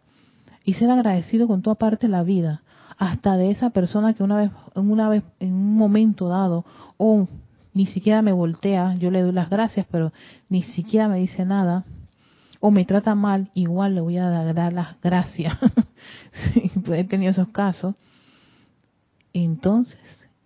y 0.63 0.75
ser 0.75 0.91
agradecido 0.91 1.45
con 1.45 1.61
toda 1.61 1.75
parte 1.75 2.07
de 2.07 2.11
la 2.11 2.23
vida, 2.23 2.63
hasta 2.97 3.35
de 3.35 3.51
esa 3.51 3.71
persona 3.71 4.13
que 4.13 4.23
una 4.23 4.37
vez, 4.37 4.51
una 4.75 5.09
vez, 5.09 5.23
en 5.41 5.53
un 5.53 5.75
momento 5.75 6.29
dado, 6.29 6.63
o 6.95 7.27
ni 7.73 7.85
siquiera 7.85 8.21
me 8.21 8.31
voltea, 8.31 8.95
yo 8.95 9.11
le 9.11 9.21
doy 9.21 9.31
las 9.31 9.49
gracias, 9.49 9.85
pero 9.89 10.11
ni 10.49 10.63
siquiera 10.63 11.07
me 11.07 11.19
dice 11.19 11.45
nada, 11.45 11.85
o 12.59 12.69
me 12.69 12.85
trata 12.85 13.15
mal, 13.15 13.49
igual 13.53 13.95
le 13.95 14.01
voy 14.01 14.17
a 14.17 14.29
dar 14.29 14.73
las 14.73 15.01
gracias. 15.01 15.57
he 16.93 17.03
tenido 17.05 17.31
esos 17.31 17.49
casos. 17.49 17.95
Entonces, 19.33 19.99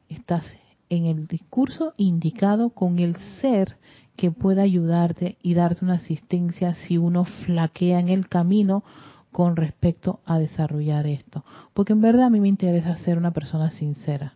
estás 0.07 0.45
en 0.89 1.05
el 1.07 1.27
discurso 1.27 1.93
indicado 1.97 2.69
con 2.69 2.99
el 2.99 3.17
ser 3.41 3.77
que 4.15 4.31
pueda 4.31 4.61
ayudarte 4.61 5.37
y 5.41 5.55
darte 5.55 5.83
una 5.83 5.95
asistencia 5.95 6.75
si 6.75 6.97
uno 6.97 7.25
flaquea 7.25 7.99
en 7.99 8.09
el 8.09 8.29
camino 8.29 8.83
con 9.31 9.57
respecto 9.57 10.21
a 10.25 10.39
desarrollar 10.39 11.07
esto. 11.07 11.43
Porque 11.73 11.91
en 11.91 12.01
verdad 12.01 12.27
a 12.27 12.29
mí 12.29 12.39
me 12.39 12.47
interesa 12.47 12.95
ser 12.97 13.17
una 13.17 13.31
persona 13.31 13.69
sincera. 13.69 14.35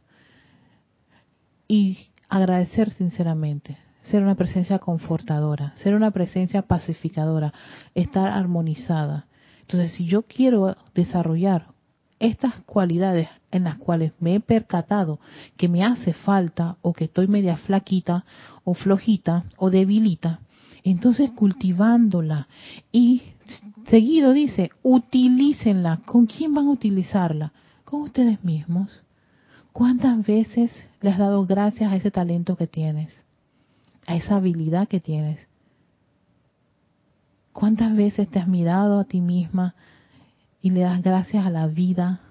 Y 1.67 2.09
agradecer 2.29 2.91
sinceramente, 2.91 3.77
ser 4.03 4.23
una 4.23 4.35
presencia 4.35 4.79
confortadora, 4.79 5.73
ser 5.75 5.95
una 5.95 6.11
presencia 6.11 6.61
pacificadora, 6.61 7.53
estar 7.95 8.31
armonizada. 8.31 9.25
Entonces, 9.61 9.91
si 9.93 10.05
yo 10.05 10.23
quiero 10.23 10.77
desarrollar 10.95 11.67
estas 12.19 12.55
cualidades 12.61 13.29
en 13.51 13.63
las 13.63 13.77
cuales 13.77 14.13
me 14.19 14.35
he 14.35 14.39
percatado 14.39 15.19
que 15.57 15.67
me 15.67 15.83
hace 15.83 16.13
falta 16.13 16.77
o 16.81 16.93
que 16.93 17.05
estoy 17.05 17.27
media 17.27 17.57
flaquita 17.57 18.25
o 18.63 18.73
flojita 18.73 19.45
o 19.57 19.69
debilita, 19.69 20.39
entonces 20.83 21.31
cultivándola 21.31 22.47
y 22.91 23.23
seguido 23.87 24.33
dice, 24.33 24.71
utilícenla. 24.83 26.01
¿Con 26.05 26.25
quién 26.25 26.53
van 26.53 26.67
a 26.67 26.71
utilizarla? 26.71 27.51
Con 27.83 28.01
ustedes 28.01 28.43
mismos. 28.43 29.03
¿Cuántas 29.71 30.25
veces 30.25 30.71
le 31.01 31.11
has 31.11 31.17
dado 31.17 31.45
gracias 31.45 31.91
a 31.91 31.95
ese 31.95 32.11
talento 32.11 32.55
que 32.55 32.67
tienes? 32.67 33.15
A 34.07 34.15
esa 34.15 34.37
habilidad 34.37 34.87
que 34.87 34.99
tienes. 34.99 35.39
¿Cuántas 37.53 37.95
veces 37.95 38.29
te 38.29 38.39
has 38.39 38.47
mirado 38.47 38.99
a 38.99 39.05
ti 39.05 39.21
misma 39.21 39.75
y 40.61 40.71
le 40.71 40.81
das 40.81 41.01
gracias 41.01 41.45
a 41.45 41.49
la 41.49 41.67
vida, 41.67 42.21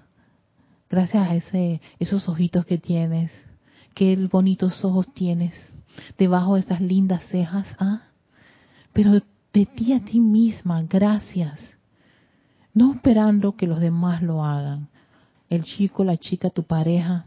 gracias 0.89 1.29
a 1.29 1.35
ese, 1.35 1.81
esos 1.99 2.27
ojitos 2.29 2.65
que 2.65 2.77
tienes, 2.77 3.31
qué 3.95 4.15
bonitos 4.31 4.83
ojos 4.83 5.11
tienes 5.13 5.53
debajo 6.17 6.55
de 6.55 6.61
esas 6.61 6.81
lindas 6.81 7.23
cejas, 7.29 7.67
¿ah? 7.79 8.03
Pero 8.93 9.13
de 9.53 9.65
ti 9.65 9.93
a 9.93 10.03
ti 10.03 10.19
misma, 10.19 10.83
gracias. 10.83 11.59
No 12.73 12.93
esperando 12.93 13.55
que 13.55 13.67
los 13.67 13.79
demás 13.79 14.21
lo 14.21 14.43
hagan. 14.43 14.89
El 15.49 15.63
chico, 15.63 16.03
la 16.03 16.17
chica, 16.17 16.49
tu 16.49 16.63
pareja, 16.63 17.25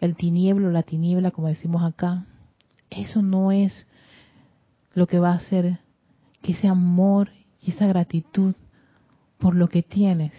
el 0.00 0.16
tinieblo, 0.16 0.70
la 0.70 0.82
tiniebla, 0.82 1.30
como 1.30 1.48
decimos 1.48 1.82
acá. 1.82 2.24
Eso 2.88 3.22
no 3.22 3.52
es 3.52 3.86
lo 4.94 5.06
que 5.06 5.18
va 5.18 5.32
a 5.32 5.36
hacer 5.36 5.78
que 6.42 6.52
ese 6.52 6.68
amor 6.68 7.30
y 7.60 7.70
esa 7.70 7.86
gratitud 7.86 8.54
por 9.38 9.54
lo 9.54 9.68
que 9.68 9.82
tienes 9.82 10.32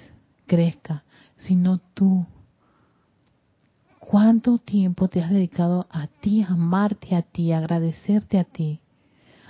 crezca, 0.47 1.03
sino 1.37 1.79
tú. 1.93 2.25
¿Cuánto 3.99 4.57
tiempo 4.57 5.07
te 5.07 5.21
has 5.21 5.29
dedicado 5.29 5.87
a 5.89 6.07
ti, 6.07 6.41
a 6.41 6.47
amarte 6.47 7.15
a 7.15 7.21
ti, 7.21 7.51
a 7.51 7.59
agradecerte 7.59 8.39
a 8.39 8.43
ti? 8.43 8.79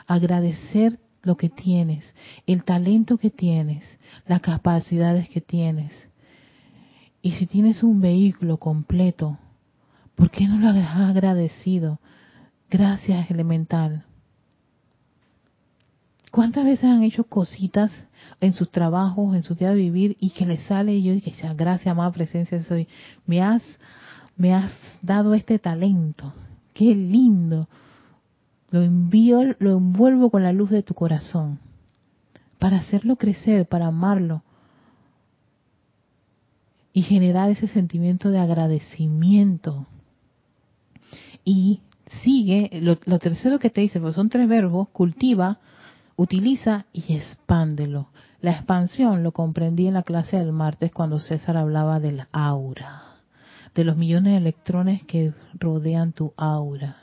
Agradecer 0.05 0.99
lo 1.23 1.37
que 1.37 1.49
tienes, 1.49 2.13
el 2.45 2.63
talento 2.63 3.17
que 3.17 3.29
tienes, 3.29 3.85
las 4.27 4.41
capacidades 4.41 5.29
que 5.29 5.41
tienes. 5.41 5.91
Y 7.21 7.31
si 7.31 7.45
tienes 7.45 7.83
un 7.83 8.01
vehículo 8.01 8.57
completo, 8.57 9.37
¿por 10.15 10.31
qué 10.31 10.47
no 10.47 10.57
lo 10.57 10.69
has 10.69 11.09
agradecido? 11.09 11.99
Gracias, 12.69 13.29
elemental. 13.29 14.05
¿Cuántas 16.31 16.63
veces 16.63 16.85
han 16.85 17.03
hecho 17.03 17.25
cositas 17.25 17.91
en 18.39 18.53
sus 18.53 18.71
trabajos, 18.71 19.35
en 19.35 19.43
su 19.43 19.53
día 19.53 19.69
de 19.69 19.75
vivir 19.75 20.17
y 20.19 20.31
que 20.31 20.45
les 20.45 20.63
sale 20.63 20.95
y 20.95 21.03
yo 21.03 21.13
dije, 21.13 21.33
gracias, 21.55 21.91
amada 21.91 22.11
presencia, 22.11 22.63
soy, 22.63 22.87
me 23.25 23.41
has, 23.41 23.61
me 24.37 24.53
has 24.53 24.71
dado 25.01 25.33
este 25.33 25.59
talento, 25.59 26.33
qué 26.73 26.95
lindo. 26.95 27.67
Lo 28.69 28.81
envío, 28.81 29.55
lo 29.59 29.77
envuelvo 29.77 30.31
con 30.31 30.43
la 30.43 30.53
luz 30.53 30.69
de 30.69 30.81
tu 30.81 30.93
corazón 30.93 31.59
para 32.57 32.77
hacerlo 32.77 33.17
crecer, 33.17 33.67
para 33.67 33.87
amarlo 33.87 34.43
y 36.93 37.03
generar 37.03 37.49
ese 37.49 37.67
sentimiento 37.67 38.29
de 38.29 38.39
agradecimiento. 38.39 39.87
Y 41.43 41.81
sigue, 42.23 42.69
lo, 42.81 42.97
lo 43.05 43.19
tercero 43.19 43.59
que 43.59 43.69
te 43.69 43.81
dice, 43.81 43.99
pues 43.99 44.15
son 44.15 44.29
tres 44.29 44.47
verbos, 44.47 44.89
cultiva, 44.89 45.59
utiliza 46.15 46.85
y 46.93 47.15
expándelo. 47.15 48.09
La 48.41 48.51
expansión 48.51 49.23
lo 49.23 49.31
comprendí 49.31 49.87
en 49.87 49.93
la 49.93 50.03
clase 50.03 50.37
del 50.37 50.51
martes 50.51 50.91
cuando 50.91 51.19
César 51.19 51.57
hablaba 51.57 51.99
del 51.99 52.23
aura, 52.31 53.03
de 53.75 53.83
los 53.83 53.97
millones 53.97 54.33
de 54.33 54.37
electrones 54.37 55.03
que 55.03 55.33
rodean 55.53 56.11
tu 56.13 56.33
aura. 56.37 56.97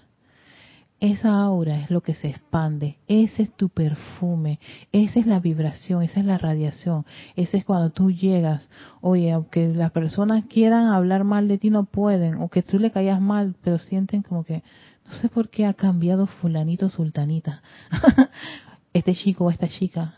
Esa 1.01 1.41
aura 1.41 1.81
es 1.81 1.93
lo 1.93 2.01
que 2.01 2.15
se 2.15 2.29
expande, 2.29 2.99
ese 3.07 3.45
es 3.45 3.53
tu 3.55 3.69
perfume, 3.69 4.59
esa 4.91 5.21
es 5.21 5.27
la 5.27 5.39
vibración, 5.39 6.03
esa 6.03 6.19
es 6.19 6.27
la 6.27 6.39
radiación, 6.39 7.07
ese 7.37 7.59
es 7.59 7.65
cuando 7.65 7.91
tú 7.91 8.11
llegas, 8.11 8.69
oye, 9.01 9.31
aunque 9.31 9.69
las 9.69 9.93
personas 9.93 10.47
quieran 10.47 10.89
hablar 10.89 11.23
mal 11.23 11.47
de 11.47 11.59
ti 11.59 11.71
no 11.71 11.85
pueden, 11.85 12.43
o 12.43 12.49
que 12.49 12.65
tú 12.65 12.81
le 12.81 12.91
caigas 12.91 13.21
mal, 13.21 13.55
pero 13.63 13.79
sienten 13.79 14.23
como 14.23 14.43
que, 14.43 14.65
no 15.07 15.13
sé 15.15 15.29
por 15.29 15.51
qué 15.51 15.67
ha 15.67 15.75
cambiado 15.75 16.27
fulanito 16.27 16.89
sultanita, 16.89 17.63
este 18.93 19.15
chico 19.15 19.45
o 19.45 19.51
esta 19.53 19.69
chica, 19.69 20.17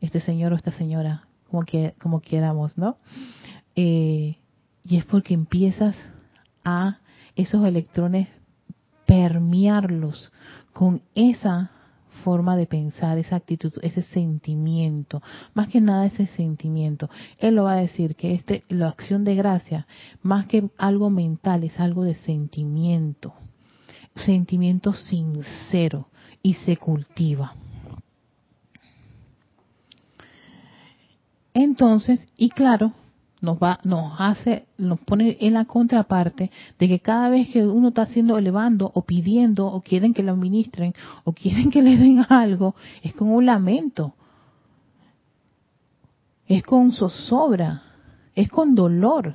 este 0.00 0.20
señor 0.20 0.54
o 0.54 0.56
esta 0.56 0.72
señora, 0.72 1.24
como, 1.50 1.64
que, 1.66 1.94
como 2.00 2.22
queramos, 2.22 2.78
¿no? 2.78 2.96
Eh, 3.76 4.38
y 4.82 4.96
es 4.96 5.04
porque 5.04 5.34
empiezas 5.34 5.94
a 6.64 7.00
esos 7.36 7.66
electrones 7.66 8.28
permearlos 9.12 10.32
con 10.72 11.02
esa 11.14 11.70
forma 12.24 12.56
de 12.56 12.64
pensar, 12.64 13.18
esa 13.18 13.36
actitud, 13.36 13.70
ese 13.82 14.00
sentimiento, 14.00 15.22
más 15.52 15.68
que 15.68 15.82
nada 15.82 16.06
ese 16.06 16.26
sentimiento. 16.28 17.10
Él 17.36 17.56
lo 17.56 17.64
va 17.64 17.74
a 17.74 17.76
decir 17.76 18.16
que 18.16 18.32
este, 18.32 18.62
la 18.70 18.88
acción 18.88 19.22
de 19.24 19.34
gracia, 19.34 19.86
más 20.22 20.46
que 20.46 20.70
algo 20.78 21.10
mental, 21.10 21.62
es 21.62 21.78
algo 21.78 22.04
de 22.04 22.14
sentimiento, 22.14 23.34
sentimiento 24.16 24.94
sincero 24.94 26.08
y 26.42 26.54
se 26.54 26.78
cultiva. 26.78 27.54
Entonces, 31.52 32.26
y 32.38 32.48
claro, 32.48 32.94
nos 33.42 33.58
va, 33.58 33.80
nos 33.82 34.14
hace, 34.18 34.66
nos 34.78 35.00
pone 35.00 35.36
en 35.40 35.54
la 35.54 35.64
contraparte 35.64 36.50
de 36.78 36.88
que 36.88 37.00
cada 37.00 37.28
vez 37.28 37.50
que 37.50 37.66
uno 37.66 37.88
está 37.88 38.02
haciendo 38.02 38.38
elevando 38.38 38.90
o 38.94 39.02
pidiendo 39.02 39.66
o 39.66 39.82
quieren 39.82 40.14
que 40.14 40.22
lo 40.22 40.32
administren 40.32 40.94
o 41.24 41.32
quieren 41.32 41.70
que 41.70 41.82
le 41.82 41.96
den 41.98 42.24
algo, 42.28 42.76
es 43.02 43.12
con 43.14 43.28
un 43.28 43.44
lamento, 43.44 44.14
es 46.46 46.62
con 46.62 46.92
zozobra, 46.92 47.82
es 48.34 48.48
con 48.48 48.76
dolor. 48.76 49.34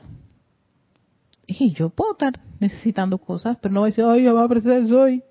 Y 1.46 1.72
yo 1.74 1.90
puedo 1.90 2.14
estar 2.14 2.40
necesitando 2.60 3.18
cosas, 3.18 3.58
pero 3.62 3.74
no 3.74 3.82
voy 3.82 3.88
a 3.88 3.92
decir, 3.92 4.06
ay, 4.06 4.26
va 4.26 4.44
a 4.44 4.50
precisar 4.50 4.88
soy, 4.88 5.22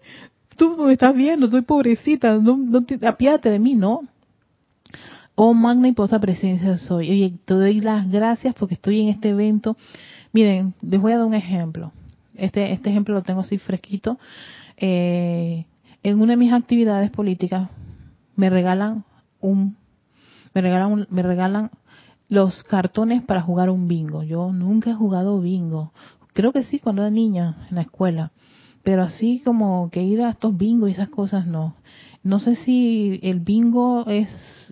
tú 0.57 0.77
me 0.77 0.93
estás 0.93 1.15
viendo, 1.15 1.47
estoy 1.47 1.63
pobrecita, 1.63 2.39
no, 2.39 2.59
no 2.59 2.85
te, 2.85 3.05
apiádate 3.07 3.51
de 3.51 3.59
mí, 3.59 3.75
no 3.75 4.03
Oh 5.39 5.53
magna 5.53 5.87
y 5.89 5.93
posa 5.93 6.19
presencia 6.19 6.79
soy. 6.79 7.11
Oye, 7.11 7.35
te 7.45 7.53
doy 7.53 7.81
las 7.81 8.11
gracias 8.11 8.55
porque 8.55 8.73
estoy 8.73 9.03
en 9.03 9.09
este 9.09 9.29
evento. 9.29 9.77
Miren, 10.33 10.73
les 10.81 10.99
voy 10.99 11.13
a 11.13 11.19
dar 11.19 11.27
un 11.27 11.35
ejemplo. 11.35 11.93
Este, 12.35 12.73
este 12.73 12.89
ejemplo 12.89 13.15
lo 13.15 13.23
tengo 13.23 13.41
así 13.41 13.59
fresquito. 13.59 14.19
Eh, 14.79 15.67
en 16.03 16.21
una 16.23 16.33
de 16.33 16.37
mis 16.39 16.55
actividades 16.55 17.11
políticas 17.11 17.69
me 18.35 18.49
regalan 18.49 19.05
un, 19.43 19.77
me 20.55 20.63
regalan, 20.63 21.07
me 21.11 21.23
regalan 21.23 21.71
los 22.31 22.65
cartones 22.65 23.23
para 23.23 23.43
jugar 23.43 23.69
un 23.69 23.89
bingo. 23.89 24.23
Yo 24.23 24.51
nunca 24.53 24.91
he 24.91 24.95
jugado 24.95 25.39
bingo. 25.43 25.93
Creo 26.33 26.55
que 26.55 26.63
sí 26.63 26.79
cuando 26.79 27.03
era 27.03 27.11
niña 27.11 27.67
en 27.69 27.77
la 27.77 27.83
escuela, 27.83 28.33
pero 28.83 29.03
así 29.03 29.43
como 29.45 29.91
que 29.91 30.03
ir 30.03 30.23
a 30.23 30.31
estos 30.31 30.57
bingos 30.57 30.89
y 30.89 30.93
esas 30.93 31.11
cosas 31.11 31.47
no. 31.47 31.75
No 32.27 32.41
sé 32.41 32.57
si 32.57 33.21
el 33.23 33.39
bingo 33.39 34.05
es 34.09 34.29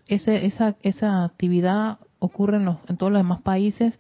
ese, 0.09 0.45
esa, 0.45 0.75
esa 0.83 1.23
actividad 1.23 1.99
ocurre 2.19 2.57
en, 2.57 2.65
los, 2.65 2.79
en 2.89 2.97
todos 2.97 3.13
los 3.13 3.21
demás 3.21 3.43
países 3.43 3.97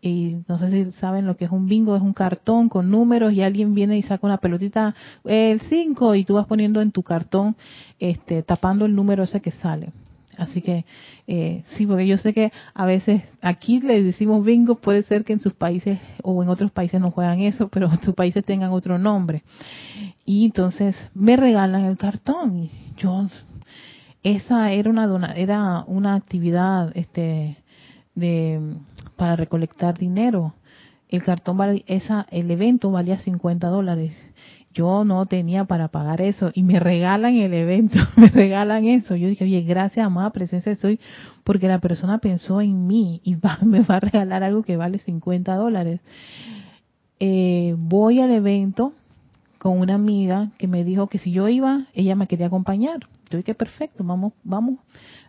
y 0.00 0.36
no 0.48 0.58
sé 0.58 0.70
si 0.70 0.90
saben 0.92 1.26
lo 1.26 1.36
que 1.36 1.44
es 1.44 1.50
un 1.50 1.66
bingo, 1.66 1.96
es 1.96 2.00
un 2.00 2.14
cartón 2.14 2.70
con 2.70 2.90
números 2.90 3.34
y 3.34 3.42
alguien 3.42 3.74
viene 3.74 3.98
y 3.98 4.02
saca 4.02 4.26
una 4.26 4.38
pelotita, 4.38 4.94
el 5.24 5.60
5 5.60 6.14
y 6.14 6.24
tú 6.24 6.32
vas 6.36 6.46
poniendo 6.46 6.80
en 6.80 6.92
tu 6.92 7.02
cartón, 7.02 7.56
este, 7.98 8.42
tapando 8.42 8.86
el 8.86 8.94
número 8.94 9.24
ese 9.24 9.42
que 9.42 9.50
sale. 9.50 9.92
Así 10.38 10.62
que 10.62 10.84
eh, 11.26 11.64
sí, 11.76 11.86
porque 11.86 12.06
yo 12.06 12.18
sé 12.18 12.32
que 12.32 12.52
a 12.74 12.86
veces 12.86 13.22
aquí 13.40 13.80
le 13.80 14.02
decimos 14.02 14.44
bingo, 14.44 14.76
puede 14.76 15.02
ser 15.02 15.24
que 15.24 15.32
en 15.32 15.40
sus 15.40 15.54
países 15.54 15.98
o 16.22 16.42
en 16.42 16.48
otros 16.48 16.70
países 16.70 17.00
no 17.00 17.10
juegan 17.10 17.40
eso, 17.40 17.68
pero 17.72 17.90
en 17.90 18.00
sus 18.00 18.14
países 18.14 18.44
tengan 18.44 18.72
otro 18.72 18.98
nombre. 18.98 19.42
Y 20.24 20.46
entonces 20.46 20.96
me 21.14 21.36
regalan 21.36 21.84
el 21.84 21.96
cartón. 21.96 22.56
Y 22.64 22.70
yo, 22.96 23.26
esa 24.22 24.72
era 24.72 24.90
una 24.90 25.32
era 25.32 25.84
una 25.86 26.14
actividad 26.14 26.92
este 26.96 27.58
de 28.14 28.60
para 29.16 29.36
recolectar 29.36 29.98
dinero. 29.98 30.54
El 31.08 31.22
cartón 31.22 31.58
esa 31.86 32.26
el 32.30 32.50
evento 32.50 32.90
valía 32.90 33.18
50 33.18 33.68
dólares 33.68 34.16
yo 34.74 35.04
no 35.04 35.24
tenía 35.26 35.64
para 35.64 35.88
pagar 35.88 36.20
eso 36.20 36.50
y 36.52 36.64
me 36.64 36.80
regalan 36.80 37.36
el 37.36 37.54
evento, 37.54 37.96
me 38.16 38.28
regalan 38.28 38.86
eso. 38.86 39.16
Yo 39.16 39.28
dije, 39.28 39.44
oye, 39.44 39.62
gracias, 39.62 40.04
amada 40.04 40.30
presencia 40.30 40.74
soy, 40.74 41.00
porque 41.44 41.68
la 41.68 41.78
persona 41.78 42.18
pensó 42.18 42.60
en 42.60 42.86
mí 42.86 43.20
y 43.24 43.36
me 43.64 43.80
va 43.80 43.96
a 43.96 44.00
regalar 44.00 44.42
algo 44.42 44.62
que 44.62 44.76
vale 44.76 44.98
50 44.98 45.54
dólares. 45.54 46.00
Eh, 47.20 47.74
voy 47.78 48.20
al 48.20 48.32
evento 48.32 48.92
con 49.58 49.78
una 49.78 49.94
amiga 49.94 50.50
que 50.58 50.66
me 50.66 50.84
dijo 50.84 51.06
que 51.06 51.18
si 51.18 51.30
yo 51.30 51.48
iba, 51.48 51.86
ella 51.94 52.16
me 52.16 52.26
quería 52.26 52.48
acompañar. 52.48 53.08
Yo 53.30 53.38
dije, 53.38 53.54
perfecto, 53.54 54.04
vamos, 54.04 54.34
vamos. 54.42 54.78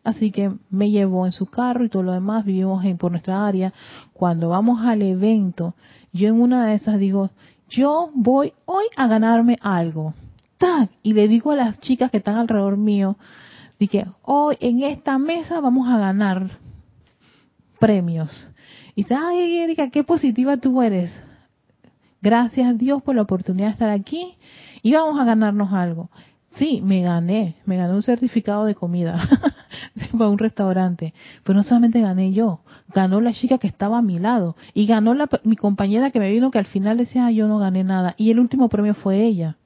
Así 0.04 0.32
que 0.32 0.52
me 0.70 0.92
llevó 0.92 1.26
en 1.26 1.32
su 1.32 1.46
carro 1.46 1.86
y 1.86 1.90
todo 1.90 2.04
lo 2.04 2.12
demás, 2.12 2.44
vivimos 2.44 2.84
en, 2.84 2.98
por 2.98 3.12
nuestra 3.12 3.48
área. 3.48 3.74
Cuando 4.14 4.50
vamos 4.50 4.82
al 4.82 5.02
evento, 5.04 5.74
yo 6.12 6.28
en 6.28 6.42
una 6.42 6.68
de 6.68 6.76
esas 6.76 7.00
digo, 7.00 7.32
yo 7.70 8.10
voy 8.14 8.54
hoy 8.66 8.86
a 8.96 9.08
ganarme 9.08 9.58
algo. 9.62 10.14
Y 11.04 11.14
le 11.14 11.28
digo 11.28 11.52
a 11.52 11.56
las 11.56 11.80
chicas 11.80 12.12
que 12.12 12.18
están 12.18 12.38
alrededor 12.38 12.78
mío, 12.78 13.18
dije, 13.80 14.08
hoy 14.24 14.58
en 14.60 14.84
esta 14.84 15.18
mesa 15.18 15.60
vamos 15.60 15.88
a 15.88 15.98
ganar 15.98 16.50
premios. 17.80 18.52
Y 18.96 19.04
dice, 19.04 19.16
ay 19.16 19.60
Erika, 19.60 19.90
qué 19.90 20.04
positiva 20.04 20.58
tú 20.58 20.82
eres. 20.82 21.14
Gracias 22.22 22.68
a 22.68 22.74
Dios 22.74 23.04
por 23.04 23.16
la 23.16 23.22
oportunidad 23.22 23.68
de 23.68 23.74
estar 23.74 23.90
aquí 23.90 24.38
y 24.82 24.94
vamos 24.94 25.20
a 25.20 25.26
ganarnos 25.26 25.72
algo. 25.72 26.10
Sí, 26.56 26.82
me 26.82 27.02
gané, 27.02 27.58
me 27.66 27.78
gané 27.78 27.94
un 27.94 28.02
certificado 28.02 28.66
de 28.66 28.76
comida. 28.76 29.30
para 30.18 30.30
un 30.30 30.38
restaurante. 30.38 31.14
Pero 31.44 31.58
no 31.58 31.64
solamente 31.64 32.02
gané 32.02 32.34
yo, 32.34 32.62
ganó 32.94 33.22
la 33.22 33.34
chica 33.34 33.58
que 33.58 33.68
estaba 33.68 34.00
a 34.00 34.02
mi 34.02 34.20
lado 34.20 34.56
y 34.74 34.86
ganó 34.86 35.14
la, 35.14 35.30
mi 35.44 35.56
compañera 35.56 36.12
que 36.12 36.20
me 36.20 36.32
vino 36.32 36.52
que 36.52 36.60
al 36.60 36.66
final 36.66 36.98
decía, 36.98 37.28
ah, 37.28 37.32
yo 37.32 37.48
no 37.48 37.60
gané 37.60 37.84
nada. 37.84 38.16
Y 38.18 38.32
el 38.32 38.40
último 38.40 38.70
premio 38.70 38.94
fue 38.94 39.24
ella. 39.24 39.58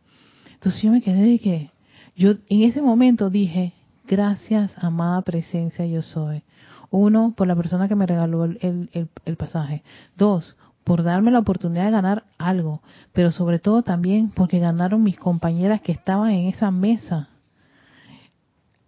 Entonces 0.53 0.81
yo 0.81 0.91
me 0.91 1.01
quedé 1.01 1.21
de 1.21 1.39
que, 1.39 1.71
yo 2.15 2.31
en 2.49 2.63
ese 2.63 2.81
momento 2.81 3.29
dije, 3.29 3.73
gracias, 4.07 4.73
amada 4.77 5.21
presencia, 5.21 5.85
yo 5.85 6.01
soy. 6.01 6.43
Uno, 6.91 7.33
por 7.37 7.47
la 7.47 7.55
persona 7.55 7.87
que 7.87 7.95
me 7.95 8.07
regaló 8.07 8.45
el, 8.45 8.89
el, 8.91 9.09
el 9.25 9.35
pasaje. 9.37 9.83
Dos, 10.17 10.57
por 10.83 11.03
darme 11.03 11.29
la 11.31 11.39
oportunidad 11.39 11.85
de 11.85 11.91
ganar 11.91 12.23
algo, 12.39 12.81
pero 13.13 13.31
sobre 13.31 13.59
todo 13.59 13.83
también 13.83 14.31
porque 14.31 14.59
ganaron 14.59 15.03
mis 15.03 15.19
compañeras 15.19 15.81
que 15.81 15.91
estaban 15.91 16.31
en 16.31 16.47
esa 16.47 16.71
mesa. 16.71 17.29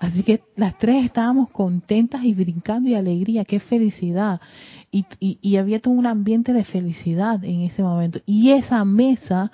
Así 0.02 0.24
que 0.24 0.42
las 0.56 0.80
tres 0.80 1.06
estábamos 1.06 1.52
contentas 1.52 2.24
y 2.24 2.34
brincando 2.34 2.90
y 2.90 2.96
alegría, 2.96 3.46
qué 3.46 3.60
felicidad. 3.60 4.42
Y, 4.92 5.06
y, 5.20 5.38
y, 5.44 5.58
había 5.58 5.80
todo 5.80 5.94
un 5.94 6.08
ambiente 6.08 6.54
de 6.54 6.64
felicidad 6.64 7.44
en 7.46 7.62
ese 7.62 7.84
momento. 7.84 8.20
Y 8.26 8.50
esa 8.50 8.84
mesa, 8.84 9.52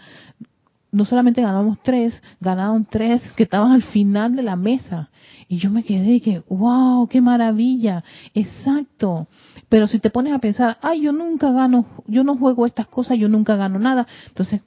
no 0.89 1.03
solamente 1.03 1.41
ganamos 1.41 1.79
tres, 1.83 2.23
ganaron 2.39 2.85
tres 2.85 3.21
que 3.33 3.43
estaban 3.43 3.73
al 3.73 3.83
final 3.83 4.37
de 4.37 4.43
la 4.43 4.55
mesa. 4.55 5.09
Y 5.49 5.57
yo 5.57 5.69
me 5.69 5.83
quedé 5.83 6.13
y 6.13 6.21
que, 6.21 6.41
wow, 6.47 7.09
qué 7.09 7.19
maravilla. 7.19 8.05
Exacto. 8.33 9.27
Pero 9.67 9.87
si 9.87 9.99
te 9.99 10.09
pones 10.09 10.31
a 10.31 10.39
pensar, 10.39 10.77
ay, 10.81 11.01
yo 11.01 11.11
nunca 11.11 11.51
gano, 11.51 11.85
yo 12.07 12.23
no 12.23 12.37
juego 12.37 12.65
estas 12.65 12.87
cosas, 12.87 13.19
yo 13.19 13.27
nunca 13.27 13.57
gano 13.57 13.79
nada. 13.79 14.07
Entonces, 14.29 14.61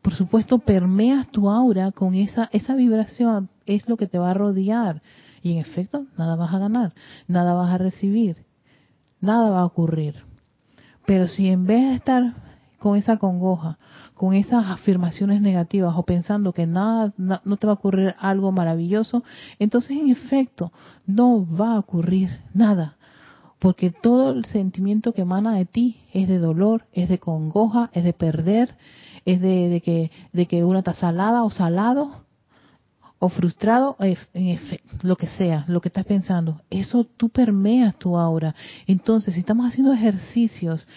por 0.00 0.14
supuesto, 0.14 0.60
permeas 0.60 1.28
tu 1.30 1.50
aura 1.50 1.92
con 1.92 2.14
esa, 2.14 2.48
esa 2.52 2.74
vibración, 2.74 3.50
es 3.74 3.88
lo 3.88 3.96
que 3.96 4.06
te 4.06 4.18
va 4.18 4.30
a 4.30 4.34
rodear. 4.34 5.02
Y 5.42 5.52
en 5.52 5.58
efecto, 5.58 6.06
nada 6.18 6.36
vas 6.36 6.52
a 6.52 6.58
ganar, 6.58 6.92
nada 7.26 7.54
vas 7.54 7.72
a 7.72 7.78
recibir, 7.78 8.44
nada 9.20 9.50
va 9.50 9.60
a 9.60 9.64
ocurrir. 9.64 10.16
Pero 11.06 11.28
si 11.28 11.48
en 11.48 11.66
vez 11.66 11.88
de 11.88 11.94
estar 11.94 12.34
con 12.78 12.96
esa 12.96 13.16
congoja, 13.16 13.78
con 14.14 14.34
esas 14.34 14.66
afirmaciones 14.66 15.40
negativas 15.40 15.94
o 15.96 16.02
pensando 16.02 16.52
que 16.52 16.66
nada, 16.66 17.12
no 17.16 17.56
te 17.56 17.66
va 17.66 17.72
a 17.72 17.76
ocurrir 17.76 18.14
algo 18.18 18.52
maravilloso, 18.52 19.24
entonces 19.58 19.92
en 19.92 20.10
efecto 20.10 20.72
no 21.06 21.46
va 21.46 21.74
a 21.74 21.78
ocurrir 21.78 22.30
nada 22.52 22.96
porque 23.60 23.90
todo 23.90 24.32
el 24.32 24.46
sentimiento 24.46 25.12
que 25.12 25.20
emana 25.20 25.54
de 25.54 25.66
ti 25.66 26.00
es 26.12 26.28
de 26.28 26.38
dolor, 26.38 26.86
es 26.92 27.08
de 27.08 27.18
congoja, 27.18 27.90
es 27.92 28.02
de 28.02 28.14
perder, 28.14 28.74
es 29.26 29.40
de, 29.40 29.80
que, 29.84 30.10
de 30.32 30.46
que 30.46 30.64
uno 30.64 30.78
está 30.78 30.94
salada 30.94 31.44
o 31.44 31.50
salado 31.50 32.24
o 33.22 33.28
frustrado, 33.28 33.96
lo 35.02 35.16
que 35.16 35.26
sea, 35.26 35.64
lo 35.68 35.82
que 35.82 35.88
estás 35.88 36.06
pensando, 36.06 36.62
eso 36.70 37.04
tú 37.04 37.28
permeas 37.28 37.96
tu 37.98 38.16
aura. 38.16 38.54
Entonces, 38.86 39.34
si 39.34 39.40
estamos 39.40 39.68
haciendo 39.68 39.92
ejercicios 39.92 40.88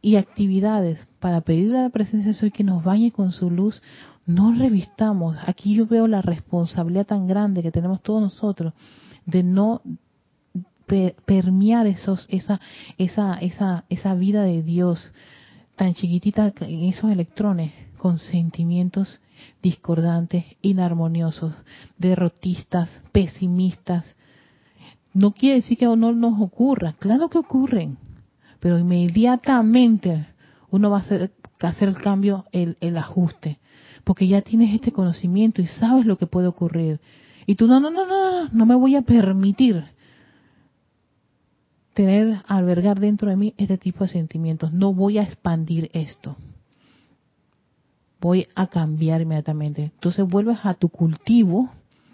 y 0.00 0.16
actividades 0.16 1.06
para 1.20 1.42
pedirle 1.42 1.78
a 1.78 1.82
la 1.82 1.88
presencia 1.90 2.28
de 2.28 2.38
Soy 2.38 2.50
que 2.50 2.64
nos 2.64 2.82
bañe 2.82 3.12
con 3.12 3.32
su 3.32 3.50
luz, 3.50 3.82
no 4.24 4.54
revistamos. 4.54 5.36
Aquí 5.46 5.74
yo 5.74 5.86
veo 5.86 6.08
la 6.08 6.22
responsabilidad 6.22 7.06
tan 7.06 7.26
grande 7.26 7.62
que 7.62 7.70
tenemos 7.70 8.02
todos 8.02 8.22
nosotros 8.22 8.72
de 9.26 9.42
no 9.42 9.82
permear 11.26 11.86
esos, 11.86 12.26
esa, 12.30 12.62
esa, 12.96 13.34
esa, 13.34 13.84
esa 13.90 14.14
vida 14.14 14.42
de 14.42 14.62
Dios 14.62 15.12
tan 15.76 15.92
chiquitita 15.92 16.50
en 16.60 16.84
esos 16.84 17.10
electrones 17.10 17.74
con 17.98 18.16
sentimientos 18.16 19.20
discordantes, 19.62 20.44
inarmoniosos, 20.62 21.54
derrotistas, 21.96 22.90
pesimistas. 23.12 24.04
No 25.14 25.32
quiere 25.32 25.56
decir 25.56 25.78
que 25.78 25.86
no 25.86 26.12
nos 26.12 26.40
ocurra, 26.40 26.94
claro 26.98 27.28
que 27.28 27.38
ocurren, 27.38 27.98
pero 28.60 28.78
inmediatamente 28.78 30.26
uno 30.70 30.90
va 30.90 30.98
a 30.98 31.00
hacer, 31.00 31.32
el 31.80 31.96
cambio, 31.96 32.44
el, 32.52 32.76
el 32.80 32.96
ajuste, 32.96 33.58
porque 34.04 34.28
ya 34.28 34.42
tienes 34.42 34.74
este 34.74 34.92
conocimiento 34.92 35.60
y 35.62 35.66
sabes 35.66 36.06
lo 36.06 36.18
que 36.18 36.26
puede 36.26 36.46
ocurrir. 36.46 37.00
Y 37.46 37.54
tú, 37.54 37.66
no, 37.66 37.80
no, 37.80 37.90
no, 37.90 38.06
no, 38.06 38.48
no 38.48 38.66
me 38.66 38.74
voy 38.74 38.94
a 38.94 39.02
permitir 39.02 39.84
tener, 41.94 42.42
albergar 42.46 43.00
dentro 43.00 43.28
de 43.28 43.36
mí 43.36 43.54
este 43.56 43.76
tipo 43.76 44.04
de 44.04 44.10
sentimientos. 44.10 44.72
No 44.72 44.94
voy 44.94 45.18
a 45.18 45.22
expandir 45.22 45.90
esto. 45.94 46.36
Voy 48.20 48.46
a 48.54 48.66
cambiar 48.66 49.20
inmediatamente. 49.20 49.84
Entonces 49.84 50.26
vuelves 50.26 50.58
a 50.64 50.74
tu 50.74 50.88
cultivo, 50.88 51.70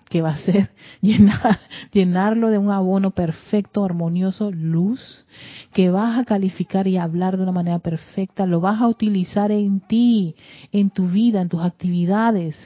que 0.08 0.22
va 0.22 0.30
a 0.30 0.38
ser 0.38 0.70
llenar, 1.00 1.60
llenarlo 1.92 2.50
de 2.50 2.58
un 2.58 2.70
abono 2.70 3.10
perfecto, 3.10 3.84
armonioso, 3.84 4.50
luz, 4.50 5.26
que 5.72 5.90
vas 5.90 6.18
a 6.18 6.24
calificar 6.24 6.86
y 6.86 6.98
hablar 6.98 7.36
de 7.36 7.42
una 7.42 7.52
manera 7.52 7.78
perfecta, 7.78 8.46
lo 8.46 8.60
vas 8.60 8.80
a 8.80 8.86
utilizar 8.88 9.50
en 9.50 9.80
ti, 9.80 10.36
en 10.72 10.90
tu 10.90 11.08
vida, 11.08 11.40
en 11.40 11.48
tus 11.48 11.62
actividades, 11.62 12.56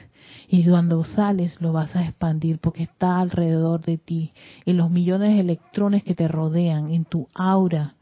y 0.47 0.63
cuando 0.63 1.03
sales 1.03 1.59
lo 1.61 1.73
vas 1.73 1.95
a 1.95 2.03
expandir 2.03 2.59
porque 2.59 2.83
está 2.83 3.19
alrededor 3.19 3.81
de 3.81 3.97
ti, 3.97 4.33
en 4.65 4.77
los 4.77 4.89
millones 4.89 5.35
de 5.35 5.39
electrones 5.39 6.03
que 6.03 6.15
te 6.15 6.27
rodean, 6.27 6.91
en 6.91 7.05
tu 7.05 7.27
aura, 7.33 7.95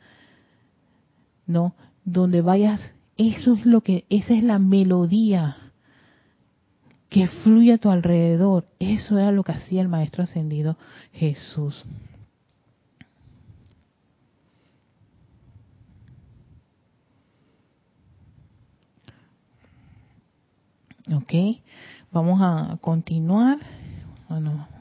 ¿no? 1.45 1.73
Donde 2.03 2.41
vayas, 2.41 2.81
eso 3.17 3.53
es 3.53 3.65
lo 3.65 3.81
que, 3.81 4.05
esa 4.09 4.33
es 4.33 4.43
la 4.43 4.59
melodía 4.59 5.57
que 7.09 7.27
fluye 7.27 7.73
a 7.73 7.77
tu 7.77 7.89
alrededor. 7.89 8.67
Eso 8.79 9.17
era 9.17 9.31
lo 9.31 9.43
que 9.43 9.53
hacía 9.53 9.81
el 9.81 9.87
Maestro 9.87 10.23
Ascendido 10.23 10.77
Jesús. 11.13 11.85
¿Ok? 21.13 21.33
Vamos 22.11 22.41
a 22.41 22.77
continuar. 22.81 23.57
Bueno. 24.27 24.76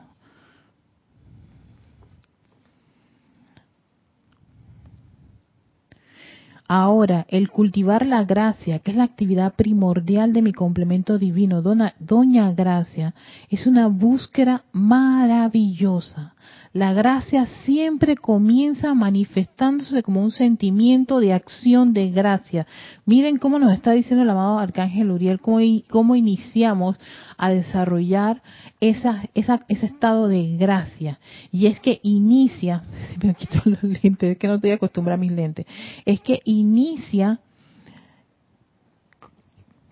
Ahora, 6.69 7.27
el 7.29 7.49
cultivar 7.49 8.05
la 8.07 8.25
gracia, 8.25 8.81
que 8.81 8.91
es 8.91 8.97
la 8.97 9.05
actividad 9.05 9.55
primordial 9.55 10.33
de 10.33 10.43
mi 10.43 10.53
complemento 10.53 11.17
divino, 11.19 11.63
Doña 11.63 12.53
Gracia, 12.53 13.15
es 13.51 13.67
una 13.67 13.87
búsqueda 13.87 14.65
maravillosa 14.73 16.35
la 16.77 16.93
gracia 16.93 17.47
siempre 17.65 18.17
comienza 18.17 18.93
manifestándose 18.93 20.03
como 20.03 20.23
un 20.23 20.31
sentimiento 20.31 21.21
de 21.21 21.33
acción 21.33 21.95
de 21.95 22.11
gracia. 22.11 22.67
Miren 23.07 23.39
cómo 23.39 23.59
nos 23.59 23.73
está 23.73 23.93
diciendo 23.93 24.25
el 24.25 24.29
amado 24.29 24.59
Arcángel 24.59 25.11
Uriel, 25.11 25.41
cómo, 25.41 26.15
iniciamos 26.15 27.01
a 27.39 27.49
desarrollar 27.49 28.43
esa, 28.81 29.23
ese 29.35 29.87
estado 29.87 30.29
de 30.29 30.59
gracia. 30.59 31.19
Y 31.51 31.65
es 31.65 31.81
que 31.81 31.99
inicia, 32.03 32.85
si 33.09 33.27
me 33.27 33.35
quito 33.35 33.63
los 33.65 33.83
lentes, 33.83 34.33
es 34.33 34.39
que 34.39 34.47
no 34.47 34.57
estoy 34.57 34.73
acostumbrada 34.73 35.15
a 35.15 35.21
mis 35.21 35.33
lentes, 35.33 35.65
es 36.05 36.21
que 36.21 36.43
inicia 36.45 37.41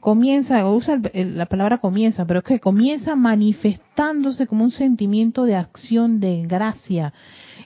comienza, 0.04 0.68
usa 0.68 1.00
la 1.14 1.46
palabra 1.46 1.78
comienza, 1.78 2.26
pero 2.26 2.40
es 2.40 2.44
que 2.44 2.60
comienza 2.60 3.16
manifestándose 3.16 4.46
como 4.46 4.62
un 4.62 4.70
sentimiento 4.70 5.44
de 5.44 5.56
acción 5.56 6.20
de 6.20 6.42
gracia. 6.46 7.14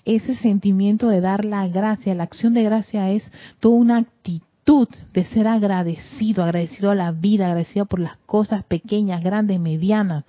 Ese 0.05 0.36
sentimiento 0.36 1.09
de 1.09 1.20
dar 1.20 1.45
la 1.45 1.66
gracia, 1.66 2.14
la 2.14 2.22
acción 2.22 2.55
de 2.55 2.62
gracia 2.62 3.11
es 3.11 3.28
toda 3.59 3.74
una 3.74 3.97
actitud 3.97 4.89
de 5.12 5.24
ser 5.24 5.49
agradecido, 5.49 6.45
agradecido 6.45 6.93
a 6.93 6.95
la 6.95 7.11
vida, 7.11 7.47
agradecido 7.47 7.86
por 7.86 7.99
las 7.99 8.18
cosas 8.18 8.62
pequeñas, 8.62 9.24
grandes, 9.24 9.59
medianas, 9.59 10.22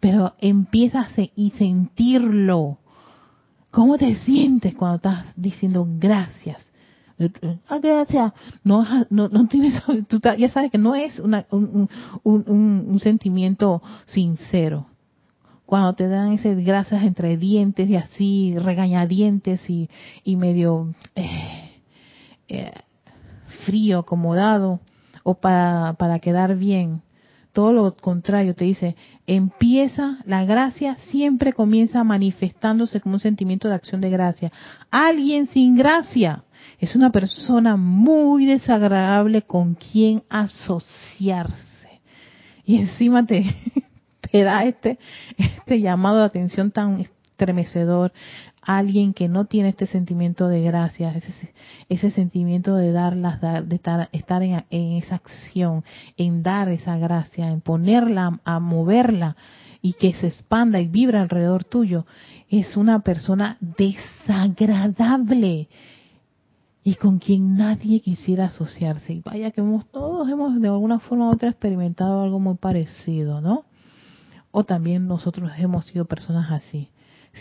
pero 0.00 0.34
empieza 0.40 1.00
a 1.00 1.08
y 1.34 1.50
sentirlo. 1.52 2.76
¿Cómo 3.70 3.96
te 3.96 4.16
sientes 4.16 4.74
cuando 4.74 4.96
estás 4.96 5.24
diciendo 5.34 5.88
gracias? 5.88 6.58
Ah, 7.68 7.78
gracias. 7.78 8.32
No, 8.62 8.84
tienes, 9.48 9.82
tú 10.08 10.20
ya 10.38 10.48
sabes 10.48 10.70
que 10.70 10.78
no 10.78 10.94
es 10.94 11.18
un, 11.20 11.88
sentimiento 13.00 13.82
sincero. 14.06 14.86
Cuando 15.66 15.94
te 15.94 16.08
dan 16.08 16.32
ese 16.32 16.54
gracias 16.56 17.02
entre 17.04 17.36
dientes 17.36 17.88
y 17.88 17.96
así 17.96 18.54
regañadientes 18.58 19.68
y, 19.70 19.88
medio 20.36 20.94
eh, 21.14 21.70
eh, 22.48 22.72
frío, 23.64 24.00
acomodado, 24.00 24.80
o 25.22 25.34
para 25.34 26.18
quedar 26.20 26.56
bien. 26.56 27.02
Todo 27.54 27.72
lo 27.72 27.96
contrario, 27.96 28.56
te 28.56 28.64
dice, 28.64 28.96
empieza, 29.28 30.18
la 30.26 30.44
gracia 30.44 30.96
siempre 31.08 31.52
comienza 31.52 32.02
manifestándose 32.02 33.00
como 33.00 33.14
un 33.14 33.20
sentimiento 33.20 33.68
de 33.68 33.76
acción 33.76 34.00
de 34.00 34.10
gracia. 34.10 34.50
Alguien 34.90 35.46
sin 35.46 35.76
gracia 35.76 36.42
es 36.78 36.96
una 36.96 37.10
persona 37.10 37.76
muy 37.76 38.46
desagradable 38.46 39.42
con 39.42 39.74
quien 39.74 40.22
asociarse. 40.28 42.00
Y 42.64 42.78
encima 42.78 43.26
te, 43.26 43.44
te 44.30 44.42
da 44.42 44.64
este, 44.64 44.98
este 45.36 45.80
llamado 45.80 46.18
de 46.18 46.24
atención 46.24 46.70
tan, 46.70 47.06
estremecedor, 47.34 48.12
alguien 48.62 49.12
que 49.12 49.28
no 49.28 49.46
tiene 49.46 49.70
este 49.70 49.86
sentimiento 49.86 50.46
de 50.48 50.62
gracia, 50.62 51.12
ese, 51.16 51.52
ese 51.88 52.12
sentimiento 52.12 52.76
de 52.76 52.92
dar 52.92 53.16
las, 53.16 53.40
de 53.40 53.74
estar, 53.74 54.08
estar 54.12 54.40
en, 54.42 54.64
esa 54.70 55.16
acción, 55.16 55.82
en 56.16 56.44
dar 56.44 56.68
esa 56.68 56.96
gracia, 56.96 57.50
en 57.50 57.60
ponerla, 57.60 58.38
a 58.44 58.60
moverla 58.60 59.34
y 59.82 59.94
que 59.94 60.12
se 60.14 60.28
expanda 60.28 60.78
y 60.80 60.86
vibra 60.86 61.22
alrededor 61.22 61.64
tuyo, 61.64 62.06
es 62.48 62.76
una 62.76 63.00
persona 63.00 63.56
desagradable 63.60 65.68
y 66.84 66.96
con 66.96 67.18
quien 67.18 67.56
nadie 67.56 68.00
quisiera 68.00 68.44
asociarse. 68.46 69.14
Y 69.14 69.20
vaya 69.20 69.50
que 69.50 69.62
hemos, 69.62 69.90
todos 69.90 70.28
hemos 70.28 70.60
de 70.60 70.68
alguna 70.68 71.00
forma 71.00 71.28
u 71.28 71.32
otra 71.32 71.48
experimentado 71.48 72.22
algo 72.22 72.38
muy 72.38 72.56
parecido, 72.56 73.40
¿no? 73.40 73.64
O 74.50 74.64
también 74.64 75.08
nosotros 75.08 75.50
hemos 75.58 75.86
sido 75.86 76.04
personas 76.04 76.52
así 76.52 76.90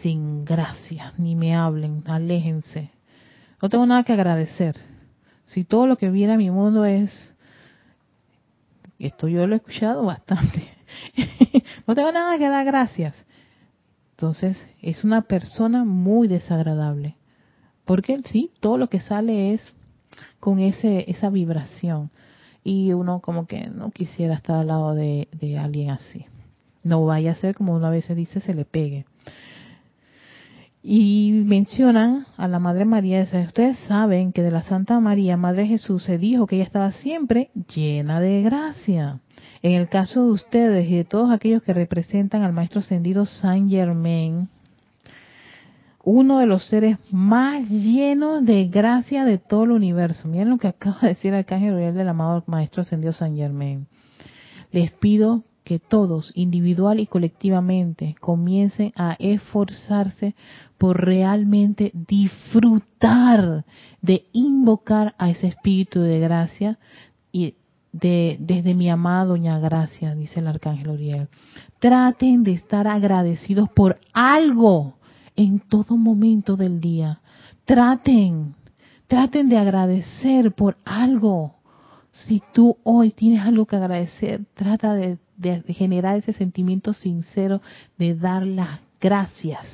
sin 0.01 0.43
gracia, 0.45 1.13
ni 1.17 1.35
me 1.35 1.55
hablen, 1.55 2.03
aléjense. 2.07 2.91
No 3.61 3.69
tengo 3.69 3.85
nada 3.85 4.03
que 4.03 4.13
agradecer. 4.13 4.75
Si 5.45 5.63
todo 5.63 5.87
lo 5.87 5.97
que 5.97 6.09
viene 6.09 6.33
a 6.33 6.37
mi 6.37 6.49
mundo 6.49 6.85
es, 6.85 7.35
esto 8.97 9.27
yo 9.27 9.45
lo 9.45 9.53
he 9.53 9.57
escuchado 9.57 10.03
bastante, 10.03 10.69
no 11.87 11.95
tengo 11.95 12.11
nada 12.11 12.37
que 12.37 12.49
dar 12.49 12.65
gracias. 12.65 13.15
Entonces, 14.11 14.57
es 14.81 15.03
una 15.03 15.21
persona 15.23 15.83
muy 15.83 16.27
desagradable. 16.27 17.17
Porque 17.85 18.21
sí, 18.25 18.51
todo 18.59 18.77
lo 18.77 18.87
que 18.87 18.99
sale 18.99 19.53
es 19.53 19.61
con 20.39 20.59
ese 20.59 21.09
esa 21.09 21.29
vibración. 21.29 22.09
Y 22.63 22.93
uno 22.93 23.19
como 23.19 23.45
que 23.45 23.67
no 23.67 23.91
quisiera 23.91 24.35
estar 24.35 24.57
al 24.57 24.67
lado 24.67 24.93
de, 24.95 25.27
alguien 25.59 25.89
así. 25.89 26.25
No 26.83 27.05
vaya 27.05 27.31
a 27.31 27.35
ser, 27.35 27.55
como 27.55 27.75
uno 27.75 27.87
a 27.87 27.91
veces 27.91 28.15
dice, 28.15 28.39
se 28.39 28.53
le 28.53 28.65
pegue. 28.65 29.05
Y 30.81 31.31
mencionan 31.45 32.25
a 32.35 32.47
la 32.49 32.59
Madre 32.59 32.83
María, 32.83 33.23
ustedes 33.23 33.77
saben 33.87 34.33
que 34.33 34.43
de 34.43 34.51
la 34.51 34.63
Santa 34.63 34.99
María, 34.99 35.37
Madre 35.37 35.65
Jesús, 35.65 36.03
se 36.03 36.17
dijo 36.17 36.45
que 36.45 36.57
ella 36.57 36.65
estaba 36.65 36.91
siempre 36.91 37.51
llena 37.73 38.19
de 38.19 38.41
gracia. 38.43 39.19
En 39.61 39.73
el 39.73 39.87
caso 39.87 40.25
de 40.25 40.31
ustedes 40.31 40.89
y 40.89 40.95
de 40.95 41.05
todos 41.05 41.31
aquellos 41.31 41.63
que 41.63 41.73
representan 41.73 42.43
al 42.43 42.51
Maestro 42.51 42.81
Ascendido 42.81 43.25
Saint 43.25 43.69
Germain, 43.69 44.49
uno 46.03 46.39
de 46.39 46.45
los 46.45 46.65
seres 46.67 46.97
más 47.11 47.69
llenos 47.69 48.45
de 48.45 48.65
gracia 48.65 49.23
de 49.23 49.37
todo 49.37 49.63
el 49.63 49.71
universo. 49.71 50.27
Miren 50.27 50.49
lo 50.49 50.57
que 50.57 50.67
acaba 50.67 50.99
de 51.01 51.09
decir 51.09 51.33
el 51.33 51.39
Arcángel 51.39 51.73
Uriel 51.73 51.95
del 51.95 52.09
amado 52.09 52.43
Maestro 52.45 52.81
Ascendido 52.81 53.13
Saint 53.13 53.37
Germain. 53.37 53.87
Les 54.71 54.91
pido 54.91 55.43
que 55.63 55.79
todos, 55.79 56.31
individual 56.35 56.99
y 56.99 57.07
colectivamente, 57.07 58.15
comiencen 58.19 58.91
a 58.97 59.15
esforzarse 59.17 60.35
por 60.77 61.05
realmente 61.05 61.91
disfrutar 61.93 63.63
de 64.01 64.25
invocar 64.33 65.15
a 65.17 65.29
ese 65.29 65.47
espíritu 65.47 66.01
de 66.01 66.19
gracia 66.19 66.79
y 67.31 67.55
de, 67.93 68.35
desde 68.39 68.73
mi 68.73 68.89
amada 68.89 69.25
Doña 69.25 69.59
Gracia, 69.59 70.15
dice 70.15 70.41
el 70.41 70.47
Arcángel 70.47 70.89
Uriel. 70.89 71.29
Traten 71.79 72.43
de 72.43 72.53
estar 72.53 72.87
agradecidos 72.87 73.69
por 73.69 73.99
algo 74.11 74.95
en 75.35 75.59
todo 75.59 75.97
momento 75.97 76.55
del 76.55 76.81
día. 76.81 77.21
Traten, 77.65 78.55
traten 79.07 79.49
de 79.49 79.57
agradecer 79.57 80.51
por 80.51 80.77
algo. 80.85 81.55
Si 82.11 82.41
tú 82.53 82.77
hoy 82.83 83.11
tienes 83.11 83.41
algo 83.41 83.65
que 83.65 83.75
agradecer, 83.75 84.45
trata 84.55 84.93
de 84.93 85.17
de, 85.37 85.61
generar 85.73 86.17
ese 86.17 86.33
sentimiento 86.33 86.93
sincero 86.93 87.61
de 87.97 88.15
dar 88.15 88.45
las 88.45 88.79
gracias. 88.99 89.67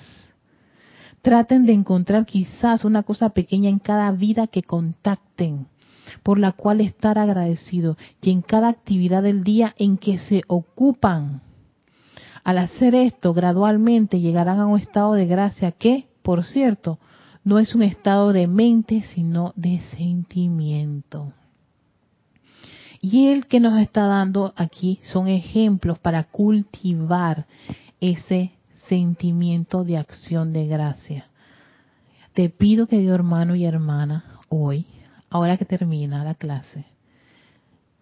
Traten 1.22 1.66
de 1.66 1.74
encontrar 1.74 2.26
quizás 2.26 2.86
una 2.86 3.04
cosa 3.04 3.30
pequeña 3.30 3.70
en 3.70 3.80
cada 3.80 4.12
vida 4.12 4.48
que 4.48 4.64
contacten, 4.64 5.68
por 6.24 6.40
la 6.40 6.54
cual 6.54 6.82
estar 6.82 7.18
agradecido, 7.18 7.98
y 8.22 8.32
en 8.32 8.42
cada 8.42 8.70
actividad 8.70 9.24
del 9.24 9.44
día 9.44 9.76
en 9.78 9.98
que 9.98 10.18
se 10.18 10.44
ocupan. 10.48 11.42
Al 12.50 12.58
hacer 12.58 12.96
esto, 12.96 13.32
gradualmente 13.36 14.22
llegarán 14.22 14.60
a 14.60 14.66
un 14.66 14.80
estado 14.80 15.14
de 15.14 15.28
gracia 15.28 15.72
que, 15.72 16.08
por 16.24 16.44
cierto, 16.44 16.98
no 17.44 17.60
es 17.60 17.76
un 17.76 17.84
estado 17.84 18.34
de 18.34 18.48
mente, 18.48 19.04
sino 19.04 19.54
de 19.56 19.80
sentimiento. 19.96 21.32
Y 23.02 23.28
el 23.28 23.46
que 23.46 23.60
nos 23.60 23.80
está 23.80 24.08
dando 24.08 24.52
aquí 24.56 25.00
son 25.04 25.28
ejemplos 25.28 26.00
para 26.00 26.24
cultivar 26.24 27.46
ese 28.02 28.54
sentimiento 28.88 29.84
de 29.84 29.98
acción 29.98 30.52
de 30.52 30.66
gracia. 30.66 31.28
Te 32.34 32.50
pido, 32.50 32.88
querido 32.88 33.14
hermano 33.14 33.54
y 33.54 33.66
hermana, 33.66 34.40
hoy, 34.50 34.88
ahora 35.30 35.56
que 35.58 35.66
termina 35.66 36.24
la 36.24 36.34
clase, 36.34 36.86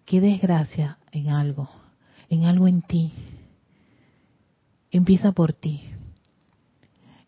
que 0.06 0.22
des 0.22 0.40
gracia 0.40 0.96
en 1.12 1.28
algo, 1.28 1.68
en 2.30 2.46
algo 2.46 2.66
en 2.66 2.80
ti. 2.80 3.12
Empieza 4.90 5.32
por 5.32 5.52
ti. 5.52 5.82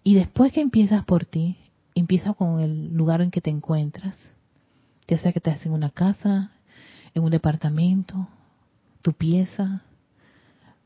Y 0.03 0.15
después 0.15 0.53
que 0.53 0.61
empiezas 0.61 1.05
por 1.05 1.25
ti, 1.25 1.59
empieza 1.95 2.33
con 2.33 2.61
el 2.61 2.95
lugar 2.95 3.21
en 3.21 3.31
que 3.31 3.41
te 3.41 3.51
encuentras, 3.51 4.17
ya 5.07 5.19
sea 5.19 5.33
que 5.33 5.39
estás 5.41 5.65
en 5.67 5.73
una 5.73 5.91
casa, 5.91 6.53
en 7.15 7.23
un 7.23 7.31
departamento, 7.31 8.29
tu 9.03 9.13
pieza. 9.13 9.83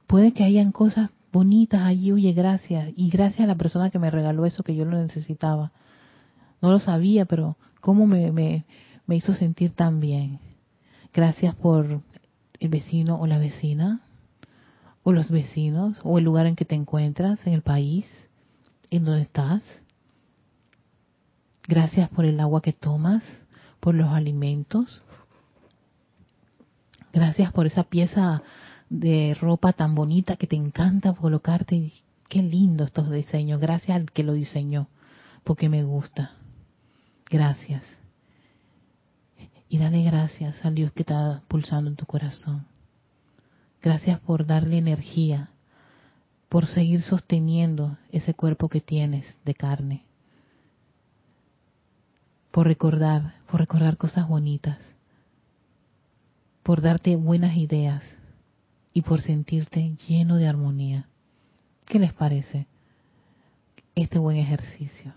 Puede 0.07 0.33
que 0.33 0.45
hayan 0.45 0.72
cosas 0.72 1.11
bonitas 1.33 1.83
allí, 1.83 2.12
oye, 2.12 2.33
gracias. 2.33 2.93
Y 2.97 3.11
gracias 3.11 3.41
a 3.41 3.47
la 3.47 3.57
persona 3.57 3.91
que 3.91 3.99
me 3.99 4.11
regaló 4.11 4.47
eso 4.47 4.62
que 4.62 4.75
yo 4.75 4.85
lo 4.85 5.01
necesitaba. 5.01 5.72
No 6.61 6.70
lo 6.70 6.81
sabía, 6.81 7.25
pero 7.25 7.57
cómo 7.81 8.07
me, 8.07 8.33
me, 8.33 8.64
me 9.07 9.16
hizo 9.16 9.35
sentir 9.35 9.72
tan 9.72 10.01
bien. 10.01 10.41
Gracias 11.12 11.55
por 11.55 12.01
el 12.61 12.68
vecino 12.68 13.20
o 13.20 13.27
la 13.27 13.39
vecina, 13.39 14.01
o 15.05 15.12
los 15.12 15.30
vecinos, 15.30 15.96
o 16.02 16.18
el 16.18 16.24
lugar 16.24 16.46
en 16.46 16.57
que 16.57 16.64
te 16.64 16.74
encuentras, 16.74 17.46
en 17.46 17.52
el 17.52 17.62
país, 17.62 18.07
en 18.90 19.05
donde 19.05 19.22
estás. 19.22 19.62
Gracias 21.68 22.09
por 22.11 22.24
el 22.24 22.40
agua 22.40 22.61
que 22.61 22.72
tomas, 22.72 23.22
por 23.80 23.94
los 23.94 24.09
alimentos, 24.09 25.05
Gracias 27.14 27.52
por 27.52 27.66
esa 27.66 27.84
pieza 27.84 28.42
de 28.90 29.36
ropa 29.40 29.72
tan 29.72 29.94
bonita 29.94 30.34
que 30.34 30.48
te 30.48 30.57
encanta 30.57 31.12
colocarte. 31.12 31.92
Qué 32.28 32.42
lindo 32.42 32.82
estos 32.82 33.09
diseños. 33.09 33.61
Gracias 33.61 33.94
al 33.94 34.11
que 34.11 34.24
lo 34.24 34.32
diseñó, 34.32 34.88
porque 35.44 35.68
me 35.68 35.84
gusta. 35.84 36.32
Gracias. 37.30 37.84
Y 39.68 39.78
dale 39.78 40.02
gracias 40.02 40.57
al 40.64 40.74
Dios 40.74 40.90
que 40.90 41.02
está 41.02 41.42
pulsando 41.46 41.88
en 41.88 41.94
tu 41.94 42.05
corazón. 42.05 42.66
Gracias 43.85 44.18
por 44.20 44.47
darle 44.47 44.78
energía, 44.78 45.51
por 46.49 46.66
seguir 46.66 47.03
sosteniendo 47.03 47.99
ese 48.12 48.32
cuerpo 48.32 48.70
que 48.70 48.80
tienes 48.80 49.26
de 49.45 49.55
carne. 49.55 50.05
Por 52.51 52.66
recordar, 52.66 53.35
por 53.47 53.61
recordar 53.61 53.99
cosas 53.99 54.26
bonitas 54.26 54.78
por 56.62 56.80
darte 56.80 57.14
buenas 57.16 57.59
ideas 57.59 58.03
y 58.95 59.03
por 59.03 59.20
sentirte 59.20 59.97
lleno 60.09 60.37
de 60.37 60.49
armonía. 60.49 61.09
¿Qué 61.85 61.99
les 61.99 62.14
parece 62.14 62.66
este 63.95 64.18
buen 64.18 64.39
ejercicio? 64.39 65.12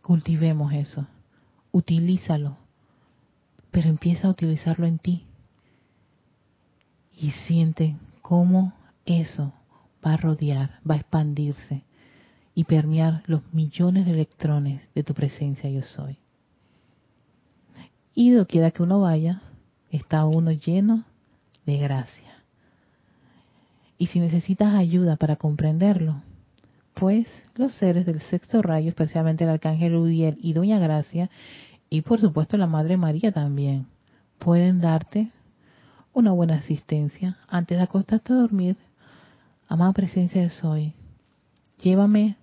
Cultivemos 0.00 0.72
eso, 0.72 1.08
utilízalo, 1.72 2.56
pero 3.72 3.88
empieza 3.88 4.28
a 4.28 4.30
utilizarlo 4.30 4.86
en 4.86 5.00
ti 5.00 5.25
y 7.16 7.30
siente 7.30 7.96
cómo 8.22 8.72
eso 9.04 9.52
va 10.04 10.12
a 10.12 10.16
rodear, 10.16 10.80
va 10.88 10.94
a 10.94 10.98
expandirse 10.98 11.82
y 12.54 12.64
permear 12.64 13.22
los 13.26 13.42
millones 13.52 14.06
de 14.06 14.12
electrones 14.12 14.82
de 14.94 15.02
tu 15.02 15.14
presencia 15.14 15.68
yo 15.70 15.82
soy. 15.82 16.18
Y 18.14 18.34
quiera 18.44 18.70
que 18.70 18.82
uno 18.82 19.00
vaya, 19.00 19.42
está 19.90 20.24
uno 20.24 20.50
lleno 20.52 21.04
de 21.66 21.76
gracia. 21.78 22.42
Y 23.98 24.06
si 24.06 24.20
necesitas 24.20 24.74
ayuda 24.74 25.16
para 25.16 25.36
comprenderlo, 25.36 26.22
pues 26.94 27.26
los 27.56 27.74
seres 27.74 28.06
del 28.06 28.20
sexto 28.20 28.62
rayo, 28.62 28.88
especialmente 28.88 29.44
el 29.44 29.50
arcángel 29.50 29.94
Udiel 29.94 30.38
y 30.40 30.54
Doña 30.54 30.78
Gracia, 30.78 31.28
y 31.90 32.00
por 32.00 32.20
supuesto 32.20 32.56
la 32.56 32.66
Madre 32.66 32.96
María 32.96 33.32
también, 33.32 33.86
pueden 34.38 34.80
darte 34.80 35.30
una 36.16 36.32
buena 36.32 36.54
asistencia 36.54 37.36
antes 37.46 37.76
de 37.76 37.84
acostarte 37.84 38.32
a 38.32 38.36
dormir. 38.36 38.78
Amada 39.68 39.92
presencia 39.92 40.40
de 40.40 40.48
Soy, 40.48 40.94
llévame 41.78 42.38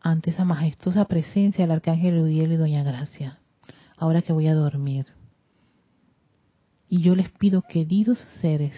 ante 0.00 0.30
esa 0.30 0.46
majestuosa 0.46 1.04
presencia 1.04 1.64
del 1.64 1.72
arcángel 1.72 2.18
Udiel 2.18 2.52
y 2.52 2.56
Doña 2.56 2.82
Gracia, 2.82 3.40
ahora 3.98 4.22
que 4.22 4.32
voy 4.32 4.46
a 4.46 4.54
dormir. 4.54 5.04
Y 6.88 7.02
yo 7.02 7.14
les 7.14 7.28
pido, 7.28 7.60
queridos 7.60 8.18
seres 8.40 8.72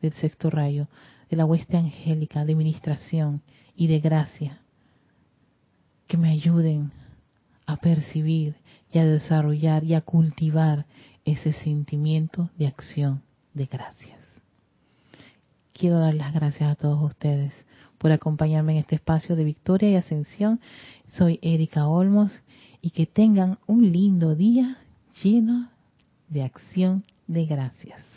del 0.00 0.12
sexto 0.14 0.50
rayo, 0.50 0.88
de 1.30 1.36
la 1.36 1.44
hueste 1.44 1.76
angélica, 1.76 2.44
de 2.44 2.56
ministración 2.56 3.42
y 3.76 3.86
de 3.86 4.00
gracia, 4.00 4.58
que 6.08 6.16
me 6.16 6.30
ayuden 6.30 6.90
a 7.66 7.76
percibir 7.76 8.56
y 8.90 8.98
a 8.98 9.06
desarrollar 9.06 9.84
y 9.84 9.94
a 9.94 10.00
cultivar 10.00 10.84
ese 11.24 11.52
sentimiento 11.52 12.50
de 12.58 12.66
acción 12.66 13.22
de 13.54 13.66
gracias. 13.66 14.18
Quiero 15.72 15.98
dar 15.98 16.14
las 16.14 16.32
gracias 16.32 16.70
a 16.70 16.74
todos 16.74 17.02
ustedes 17.02 17.52
por 17.98 18.12
acompañarme 18.12 18.72
en 18.72 18.78
este 18.78 18.96
espacio 18.96 19.36
de 19.36 19.44
victoria 19.44 19.90
y 19.90 19.96
ascensión. 19.96 20.60
Soy 21.06 21.38
Erika 21.42 21.86
Olmos 21.86 22.42
y 22.80 22.90
que 22.90 23.06
tengan 23.06 23.58
un 23.66 23.92
lindo 23.92 24.34
día 24.34 24.78
lleno 25.22 25.70
de 26.28 26.42
acción 26.42 27.04
de 27.26 27.46
gracias. 27.46 28.02